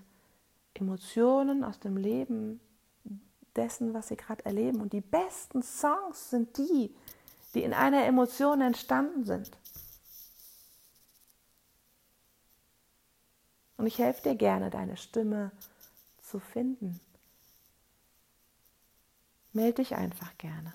Emotionen 0.75 1.65
aus 1.65 1.81
dem 1.81 1.97
Leben 1.97 2.61
dessen, 3.57 3.95
was 3.95 4.09
sie 4.09 4.17
gerade 4.17 4.45
erleben. 4.45 4.81
Und 4.81 4.93
die 4.93 5.01
besten 5.01 5.63
Songs 5.63 6.31
sind 6.31 6.57
die, 6.59 6.95
die 7.55 7.63
in 7.63 7.73
einer 7.73 8.05
Emotion 8.05 8.61
entstanden 8.61 9.25
sind. 9.25 9.57
Und 13.77 13.87
ich 13.87 13.99
helfe 13.99 14.23
dir 14.23 14.37
gerne, 14.37 14.71
deine 14.71 14.97
Stimme 14.97 15.51
zu 16.23 16.39
finden. 16.39 17.01
Melde 19.53 19.83
dich 19.83 19.95
einfach 19.95 20.37
gerne. 20.39 20.73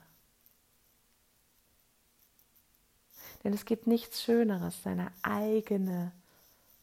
Denn 3.43 3.53
es 3.53 3.65
gibt 3.65 3.87
nichts 3.87 4.21
Schöneres, 4.21 4.83
seine 4.83 5.11
eigene 5.23 6.11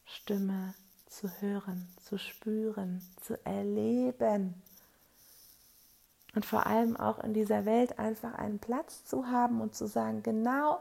Stimme 0.09 0.75
zu 1.07 1.29
hören, 1.41 1.87
zu 2.03 2.19
spüren, 2.19 3.03
zu 3.21 3.45
erleben. 3.45 4.63
Und 6.35 6.47
vor 6.47 6.67
allem 6.67 6.97
auch 6.97 7.19
in 7.19 7.35
dieser 7.35 7.65
Welt 7.65 7.99
einfach 7.99 8.35
einen 8.35 8.59
Platz 8.59 9.05
zu 9.05 9.27
haben 9.27 9.61
und 9.61 9.75
zu 9.75 9.87
sagen, 9.87 10.23
genau 10.23 10.81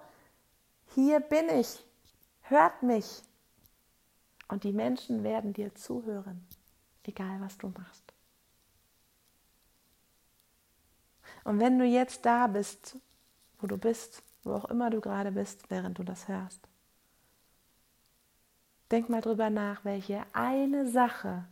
hier 0.94 1.20
bin 1.20 1.50
ich, 1.50 1.84
hört 2.42 2.84
mich. 2.84 3.22
Und 4.48 4.64
die 4.64 4.72
Menschen 4.72 5.24
werden 5.24 5.54
dir 5.54 5.76
zuhören, 5.76 6.48
egal 7.04 7.42
was 7.42 7.58
du 7.58 7.68
machst. 7.70 8.14
Und 11.44 11.60
wenn 11.60 11.78
du 11.78 11.86
jetzt 11.86 12.26
da 12.26 12.48
bist, 12.48 12.98
wo 13.60 13.68
du 13.68 13.78
bist, 13.78 14.24
wo 14.44 14.54
auch 14.54 14.66
immer 14.66 14.90
du 14.90 15.02
gerade 15.02 15.32
bist, 15.32 15.70
während 15.70 15.98
du 15.98 16.04
das 16.04 16.28
hörst, 16.28 16.68
Denk 18.92 19.10
mal 19.10 19.22
drüber 19.22 19.50
nach, 19.50 19.84
welche 19.84 20.24
eine 20.34 20.88
Sache 20.88 21.46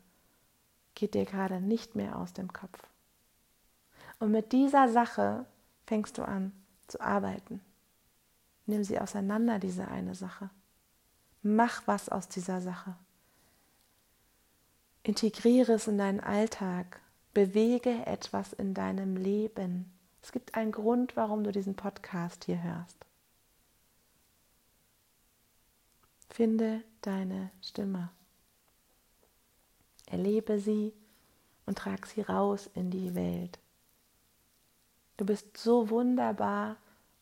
geht 0.94 1.14
dir 1.14 1.26
gerade 1.26 1.60
nicht 1.60 1.96
mehr 1.96 2.18
aus 2.18 2.34
dem 2.34 2.54
Kopf. 2.54 2.88
Und 4.20 4.32
mit 4.32 4.54
dieser 4.54 4.88
Sache 4.88 5.46
fängst 5.86 6.18
du 6.18 6.24
an 6.24 6.54
zu 6.88 7.02
arbeiten. 7.02 7.62
Nimm 8.66 8.84
sie 8.84 9.00
auseinander, 9.00 9.60
diese 9.60 9.88
eine 9.88 10.16
Sache. 10.16 10.50
Mach 11.42 11.84
was 11.86 12.10
aus 12.10 12.28
dieser 12.28 12.62
Sache. 12.62 12.96
Integriere 15.04 15.74
es 15.74 15.88
in 15.88 15.98
deinen 15.98 16.22
Alltag. 16.22 17.02
Bewege 17.34 18.06
etwas 18.06 18.54
in 18.54 18.74
deinem 18.74 19.18
Leben. 19.18 19.94
Es 20.24 20.32
gibt 20.32 20.56
einen 20.56 20.72
Grund, 20.72 21.16
warum 21.16 21.44
du 21.44 21.52
diesen 21.52 21.76
Podcast 21.76 22.46
hier 22.46 22.64
hörst. 22.64 23.06
Finde 26.36 26.84
deine 27.00 27.50
Stimme. 27.62 28.10
Erlebe 30.06 30.60
sie 30.60 30.92
und 31.66 31.78
trag 31.78 32.06
sie 32.08 32.20
raus 32.20 32.70
in 32.74 32.92
die 32.92 33.16
Welt. 33.16 33.58
Du 35.16 35.26
bist 35.26 35.56
so 35.56 35.90
wunderbar, 35.90 36.76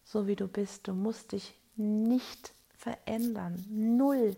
so 0.04 0.26
wie 0.26 0.36
du 0.36 0.47
bist. 0.47 0.88
Du 0.88 0.93
musst 0.93 1.32
dich 1.32 1.54
nicht 1.76 2.56
verändern. 2.76 3.63
Null. 3.69 4.36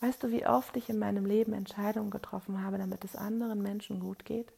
Weißt 0.00 0.22
du, 0.22 0.30
wie 0.30 0.46
oft 0.46 0.74
ich 0.78 0.88
in 0.88 0.98
meinem 0.98 1.26
Leben 1.26 1.52
Entscheidungen 1.52 2.10
getroffen 2.10 2.62
habe, 2.62 2.78
damit 2.78 3.04
es 3.04 3.14
anderen 3.14 3.60
Menschen 3.60 4.00
gut 4.00 4.24
geht? 4.24 4.54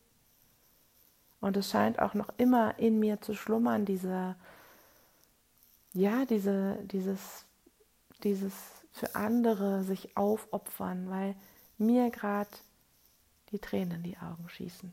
Und 1.40 1.57
es 1.57 1.70
scheint 1.70 1.98
auch 1.98 2.14
noch 2.14 2.29
immer 2.37 2.79
in 2.79 3.01
mir 3.01 3.20
zu 3.20 3.35
schlummern, 3.35 3.85
dieser, 3.85 4.37
ja, 5.92 6.24
diese, 6.24 6.79
dieses 6.85 7.48
dieses 8.24 8.52
für 8.92 9.14
andere 9.14 9.85
sich 9.85 10.16
aufopfern, 10.16 11.09
weil 11.09 11.35
mir 11.78 12.11
gerade 12.11 12.50
die 13.50 13.59
Tränen 13.59 13.98
in 13.98 14.02
die 14.02 14.18
Augen 14.18 14.48
schießen. 14.48 14.92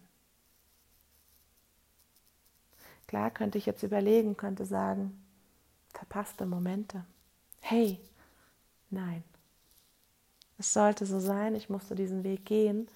Klar 3.08 3.32
könnte 3.32 3.58
ich 3.58 3.66
jetzt 3.66 3.84
überlegen, 3.84 4.38
könnte 4.38 4.66
sagen, 4.66 5.24
verpasste 5.94 6.46
Momente. 6.46 7.06
Hey, 7.62 8.00
nein. 8.90 9.24
Es 10.58 10.74
sollte 10.74 11.06
so 11.06 11.20
sein, 11.20 11.56
ich 11.56 11.70
musste 11.70 11.96
diesen 11.96 12.24
Weg 12.24 12.46
gehen, 12.46 12.88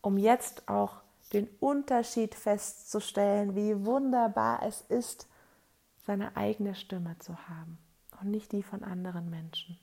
um 0.00 0.18
jetzt 0.18 0.68
auch 0.68 0.96
den 1.32 1.48
Unterschied 1.60 2.34
festzustellen, 2.34 3.54
wie 3.54 3.84
wunderbar 3.84 4.62
es 4.62 4.82
ist, 4.88 5.28
seine 6.06 6.36
eigene 6.36 6.74
Stimme 6.74 7.16
zu 7.20 7.48
haben 7.48 7.78
und 8.24 8.30
nicht 8.30 8.52
die 8.52 8.62
von 8.62 8.82
anderen 8.82 9.30
Menschen. 9.30 9.78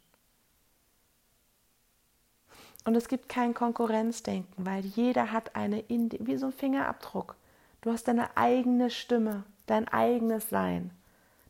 Und 2.84 2.96
es 2.96 3.08
gibt 3.08 3.30
kein 3.30 3.54
Konkurrenzdenken, 3.54 4.66
weil 4.66 4.84
jeder 4.84 5.32
hat 5.32 5.56
eine, 5.56 5.84
wie 5.88 6.38
so 6.38 6.48
ein 6.48 6.52
Fingerabdruck. 6.52 7.36
Du 7.82 7.92
hast 7.92 8.08
deine 8.08 8.36
eigene 8.36 8.90
Stimme, 8.90 9.44
dein 9.68 9.88
eigenes 9.88 10.50
Sein. 10.50 10.92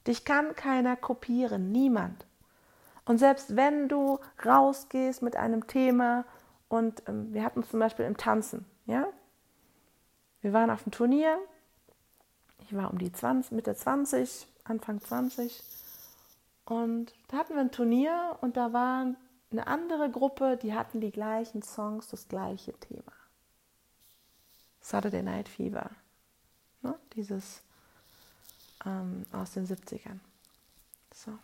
Dich 0.07 0.25
kann 0.25 0.55
keiner 0.55 0.97
kopieren, 0.97 1.71
niemand. 1.71 2.25
Und 3.05 3.17
selbst 3.17 3.55
wenn 3.55 3.87
du 3.87 4.19
rausgehst 4.45 5.21
mit 5.21 5.35
einem 5.35 5.67
Thema 5.67 6.25
und 6.67 7.03
ähm, 7.07 7.33
wir 7.33 7.43
hatten 7.43 7.63
zum 7.63 7.79
Beispiel 7.79 8.05
im 8.05 8.17
Tanzen, 8.17 8.65
ja, 8.85 9.07
wir 10.41 10.53
waren 10.53 10.69
auf 10.69 10.83
dem 10.83 10.91
Turnier, 10.91 11.37
ich 12.59 12.75
war 12.75 12.91
um 12.91 12.97
die 12.97 13.11
20, 13.11 13.51
Mitte 13.53 13.75
20, 13.75 14.47
Anfang 14.65 15.01
20 15.01 15.63
und 16.65 17.13
da 17.27 17.37
hatten 17.37 17.53
wir 17.53 17.61
ein 17.61 17.71
Turnier 17.71 18.37
und 18.41 18.57
da 18.57 18.73
waren 18.73 19.17
eine 19.51 19.67
andere 19.67 20.09
Gruppe, 20.09 20.57
die 20.57 20.73
hatten 20.73 21.01
die 21.01 21.11
gleichen 21.11 21.61
Songs, 21.61 22.07
das 22.07 22.27
gleiche 22.27 22.73
Thema. 22.73 23.11
Saturday 24.79 25.21
Night 25.21 25.47
Fever, 25.47 25.89
ne? 26.81 26.97
dieses 27.15 27.61
ähm, 28.85 29.25
aus 29.31 29.51
den 29.53 29.67
70ern. 29.67 30.19
So. 31.13 31.37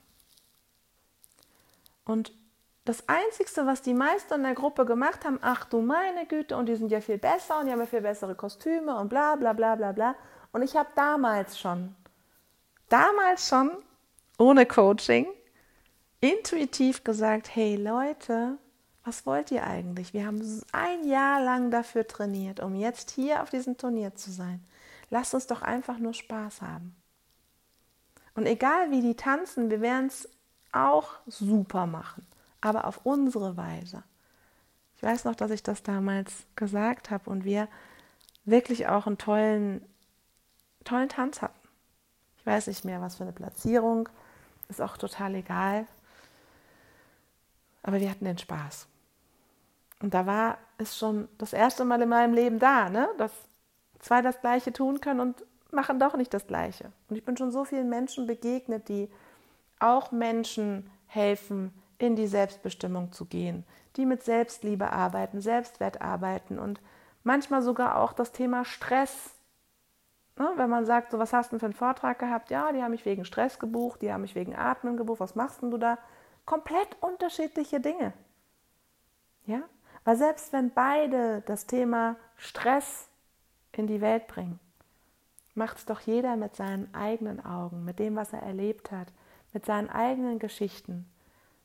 Und 2.05 2.31
das 2.85 3.03
Einzige, 3.09 3.65
was 3.65 3.81
die 3.81 3.93
meisten 3.93 4.35
in 4.35 4.43
der 4.43 4.53
Gruppe 4.53 4.85
gemacht 4.85 5.25
haben, 5.25 5.39
ach 5.41 5.65
du 5.65 5.81
meine 5.81 6.25
Güte, 6.25 6.55
und 6.55 6.67
die 6.67 6.75
sind 6.77 6.89
ja 6.89 7.01
viel 7.01 7.17
besser 7.17 7.59
und 7.59 7.65
die 7.65 7.71
haben 7.73 7.79
ja 7.79 7.85
viel 7.85 8.01
bessere 8.01 8.33
Kostüme 8.33 8.97
und 8.97 9.09
bla 9.09 9.35
bla 9.35 9.51
bla 9.51 9.75
bla 9.75 9.91
bla. 9.91 10.15
Und 10.53 10.61
ich 10.61 10.75
habe 10.77 10.89
damals 10.95 11.59
schon, 11.59 11.95
damals 12.87 13.49
schon, 13.49 13.71
ohne 14.37 14.65
Coaching, 14.65 15.27
intuitiv 16.19 17.03
gesagt, 17.03 17.55
hey 17.55 17.75
Leute, 17.75 18.57
was 19.03 19.25
wollt 19.25 19.51
ihr 19.51 19.65
eigentlich? 19.65 20.13
Wir 20.13 20.25
haben 20.27 20.41
ein 20.73 21.07
Jahr 21.07 21.41
lang 21.41 21.71
dafür 21.71 22.05
trainiert, 22.07 22.59
um 22.59 22.75
jetzt 22.75 23.11
hier 23.11 23.41
auf 23.41 23.49
diesem 23.49 23.77
Turnier 23.77 24.15
zu 24.15 24.31
sein. 24.31 24.63
Lasst 25.09 25.33
uns 25.33 25.47
doch 25.47 25.61
einfach 25.61 25.97
nur 25.97 26.13
Spaß 26.13 26.61
haben. 26.61 26.95
Und 28.35 28.45
egal 28.45 28.91
wie 28.91 29.01
die 29.01 29.15
tanzen, 29.15 29.69
wir 29.69 29.81
werden 29.81 30.07
es 30.07 30.29
auch 30.71 31.13
super 31.25 31.87
machen, 31.87 32.27
aber 32.61 32.85
auf 32.85 32.99
unsere 33.05 33.57
Weise. 33.57 34.03
Ich 34.97 35.03
weiß 35.03 35.25
noch, 35.25 35.35
dass 35.35 35.51
ich 35.51 35.63
das 35.63 35.83
damals 35.83 36.45
gesagt 36.55 37.09
habe 37.09 37.29
und 37.29 37.45
wir 37.45 37.67
wirklich 38.45 38.87
auch 38.87 39.07
einen 39.07 39.17
tollen, 39.17 39.85
tollen 40.83 41.09
Tanz 41.09 41.41
hatten. 41.41 41.67
Ich 42.37 42.45
weiß 42.45 42.67
nicht 42.67 42.83
mehr, 42.83 43.01
was 43.01 43.15
für 43.15 43.23
eine 43.23 43.31
Platzierung, 43.31 44.09
ist 44.69 44.81
auch 44.81 44.97
total 44.97 45.35
egal. 45.35 45.87
Aber 47.83 47.99
wir 47.99 48.09
hatten 48.09 48.25
den 48.25 48.37
Spaß. 48.37 48.87
Und 50.01 50.13
da 50.13 50.25
war 50.25 50.57
es 50.77 50.97
schon 50.97 51.27
das 51.37 51.53
erste 51.53 51.85
Mal 51.85 52.01
in 52.01 52.09
meinem 52.09 52.33
Leben 52.33 52.59
da, 52.59 52.89
ne? 52.89 53.09
dass 53.17 53.31
zwei 53.99 54.21
das 54.21 54.41
Gleiche 54.41 54.73
tun 54.73 55.01
können 55.01 55.19
und 55.19 55.43
machen 55.71 55.99
doch 55.99 56.15
nicht 56.15 56.33
das 56.33 56.47
Gleiche. 56.47 56.91
Und 57.09 57.15
ich 57.15 57.25
bin 57.25 57.37
schon 57.37 57.51
so 57.51 57.65
vielen 57.65 57.89
Menschen 57.89 58.27
begegnet, 58.27 58.89
die 58.89 59.09
auch 59.79 60.11
Menschen 60.11 60.89
helfen, 61.07 61.73
in 61.97 62.15
die 62.15 62.27
Selbstbestimmung 62.27 63.11
zu 63.11 63.25
gehen, 63.25 63.63
die 63.95 64.05
mit 64.05 64.23
Selbstliebe 64.23 64.91
arbeiten, 64.91 65.41
Selbstwert 65.41 66.01
arbeiten 66.01 66.59
und 66.59 66.79
manchmal 67.23 67.61
sogar 67.61 67.97
auch 67.97 68.13
das 68.13 68.31
Thema 68.31 68.65
Stress. 68.65 69.31
Ne, 70.37 70.51
wenn 70.55 70.69
man 70.69 70.85
sagt, 70.85 71.11
so 71.11 71.17
was 71.17 71.33
hast 71.33 71.51
du 71.51 71.59
für 71.59 71.65
einen 71.65 71.73
Vortrag 71.73 72.19
gehabt? 72.19 72.51
Ja, 72.51 72.71
die 72.71 72.83
haben 72.83 72.91
mich 72.91 73.05
wegen 73.05 73.25
Stress 73.25 73.57
gebucht, 73.57 74.01
die 74.01 74.13
haben 74.13 74.21
mich 74.21 74.35
wegen 74.35 74.55
Atmen 74.55 74.95
gebucht. 74.95 75.19
Was 75.19 75.35
machst 75.35 75.61
denn 75.61 75.71
du 75.71 75.77
da? 75.77 75.97
Komplett 76.45 76.95
unterschiedliche 77.01 77.79
Dinge. 77.79 78.13
Ja, 79.45 79.61
weil 80.03 80.15
selbst 80.15 80.53
wenn 80.53 80.71
beide 80.71 81.41
das 81.41 81.65
Thema 81.65 82.17
Stress 82.35 83.09
in 83.71 83.87
die 83.87 84.01
Welt 84.01 84.27
bringen, 84.27 84.59
macht 85.55 85.77
es 85.77 85.85
doch 85.85 86.01
jeder 86.01 86.35
mit 86.35 86.55
seinen 86.55 86.93
eigenen 86.93 87.43
Augen, 87.43 87.83
mit 87.83 87.97
dem, 87.97 88.15
was 88.15 88.31
er 88.31 88.43
erlebt 88.43 88.91
hat, 88.91 89.07
mit 89.53 89.65
seinen 89.65 89.89
eigenen 89.89 90.37
Geschichten, 90.37 91.09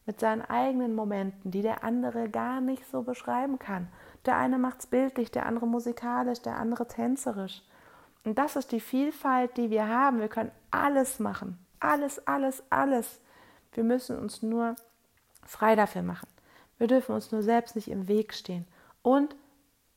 mit 0.07 0.19
seinen 0.19 0.43
eigenen 0.43 0.95
Momenten, 0.95 1.51
die 1.51 1.63
der 1.63 1.85
andere 1.85 2.31
gar 2.31 2.61
nicht 2.61 2.87
so 2.91 3.03
beschreiben 3.03 3.59
kann. 3.59 3.89
Der 4.25 4.37
eine 4.37 4.59
macht 4.59 4.81
es 4.81 4.87
bildlich, 4.87 5.31
der 5.31 5.47
andere 5.47 5.67
musikalisch, 5.67 6.41
der 6.41 6.57
andere 6.57 6.89
tänzerisch. 6.89 7.63
Und 8.25 8.39
das 8.39 8.57
ist 8.57 8.73
die 8.73 8.81
Vielfalt, 8.81 9.57
die 9.57 9.71
wir 9.71 9.89
haben. 9.89 10.21
Wir 10.21 10.29
können 10.29 10.53
alles 10.71 11.19
machen. 11.19 11.59
Alles, 11.81 12.25
alles, 12.27 12.63
alles. 12.71 13.21
Wir 13.73 13.85
müssen 13.85 14.19
uns 14.19 14.43
nur 14.43 14.77
frei 15.45 15.75
dafür 15.75 16.03
machen. 16.03 16.29
Wir 16.79 16.87
dürfen 16.87 17.15
uns 17.15 17.33
nur 17.33 17.43
selbst 17.43 17.75
nicht 17.75 17.89
im 17.89 18.09
Weg 18.09 18.35
stehen. 18.35 18.67
Und 19.03 19.35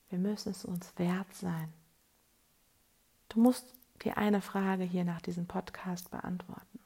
wir 0.09 0.17
müssen 0.17 0.51
es 0.51 0.65
uns 0.65 0.93
wert 0.97 1.33
sein. 1.33 1.71
Du 3.29 3.39
musst 3.39 3.73
dir 4.03 4.17
eine 4.17 4.41
Frage 4.41 4.83
hier 4.83 5.03
nach 5.03 5.21
diesem 5.21 5.45
Podcast 5.45 6.11
beantworten. 6.11 6.79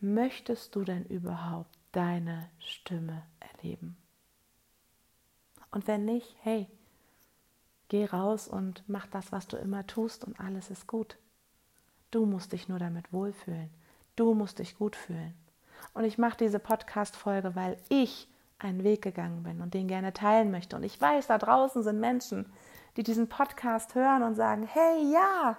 Möchtest 0.00 0.74
du 0.74 0.84
denn 0.84 1.04
überhaupt 1.06 1.76
deine 1.92 2.50
Stimme 2.58 3.22
erleben? 3.40 3.96
Und 5.70 5.86
wenn 5.86 6.04
nicht, 6.04 6.36
hey, 6.42 6.68
geh 7.88 8.04
raus 8.04 8.48
und 8.48 8.84
mach 8.86 9.06
das, 9.06 9.32
was 9.32 9.46
du 9.48 9.56
immer 9.56 9.86
tust 9.86 10.24
und 10.24 10.38
alles 10.40 10.70
ist 10.70 10.86
gut. 10.86 11.18
Du 12.10 12.26
musst 12.26 12.52
dich 12.52 12.68
nur 12.68 12.78
damit 12.78 13.12
wohlfühlen. 13.12 13.70
Du 14.16 14.34
musst 14.34 14.58
dich 14.58 14.76
gut 14.78 14.96
fühlen. 14.96 15.34
Und 15.94 16.04
ich 16.04 16.18
mache 16.18 16.36
diese 16.38 16.58
Podcast-Folge, 16.58 17.54
weil 17.54 17.76
ich 17.88 18.28
einen 18.58 18.82
Weg 18.82 19.02
gegangen 19.02 19.42
bin 19.42 19.60
und 19.60 19.74
den 19.74 19.88
gerne 19.88 20.12
teilen 20.12 20.50
möchte. 20.50 20.76
Und 20.76 20.82
ich 20.82 21.00
weiß, 21.00 21.28
da 21.28 21.38
draußen 21.38 21.82
sind 21.82 22.00
Menschen, 22.00 22.46
die 22.96 23.02
diesen 23.02 23.28
Podcast 23.28 23.94
hören 23.94 24.22
und 24.22 24.34
sagen, 24.34 24.64
hey 24.64 25.12
ja, 25.12 25.56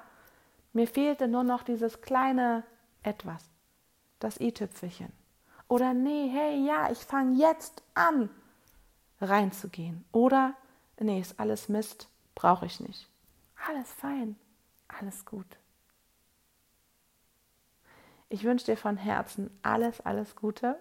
mir 0.74 0.88
fehlte 0.88 1.28
nur 1.28 1.44
noch 1.44 1.64
dieses 1.64 2.02
kleine 2.02 2.64
etwas, 3.02 3.50
das 4.20 4.40
i-Tüpfelchen. 4.40 5.12
Oder 5.68 5.94
nee, 5.94 6.30
hey 6.30 6.66
ja, 6.66 6.92
ich 6.92 7.00
fange 7.00 7.38
jetzt 7.38 7.84
an 7.94 8.30
reinzugehen. 9.22 10.04
Oder 10.12 10.54
nee, 11.00 11.22
ist 11.22 11.40
alles 11.40 11.70
Mist, 11.70 12.10
brauche 12.40 12.66
ich 12.66 12.80
nicht. 12.80 13.10
Alles 13.68 13.92
fein, 13.92 14.38
alles 14.88 15.26
gut. 15.26 15.58
Ich 18.30 18.46
wünsche 18.46 18.68
dir 18.68 18.78
von 18.78 18.96
Herzen 18.96 19.50
alles, 19.62 20.00
alles 20.02 20.38
Gute 20.38 20.80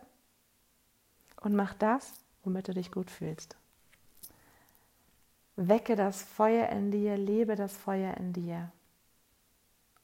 und 1.40 1.57
mach 1.57 1.75
das, 1.75 2.12
womit 2.44 2.68
du 2.68 2.75
dich 2.75 2.92
gut 2.92 3.11
fühlst. 3.11 3.57
Wecke 5.57 5.97
das 5.97 6.23
Feuer 6.23 6.68
in 6.68 6.92
dir, 6.92 7.16
lebe 7.16 7.57
das 7.57 7.77
Feuer 7.77 8.16
in 8.18 8.33
dir 8.33 8.71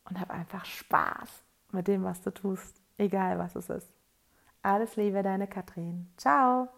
und 0.06 0.18
hab 0.18 0.30
einfach 0.30 0.64
Spaß 0.64 1.44
mit 1.70 1.86
dem, 1.86 2.02
was 2.02 2.20
du 2.22 2.32
tust, 2.32 2.80
egal 2.98 3.38
was 3.38 3.54
es 3.54 3.70
ist. 3.70 3.88
Alles 4.62 4.96
Liebe, 4.96 5.22
deine 5.22 5.46
Katrin. 5.46 6.10
Ciao. 6.16 6.68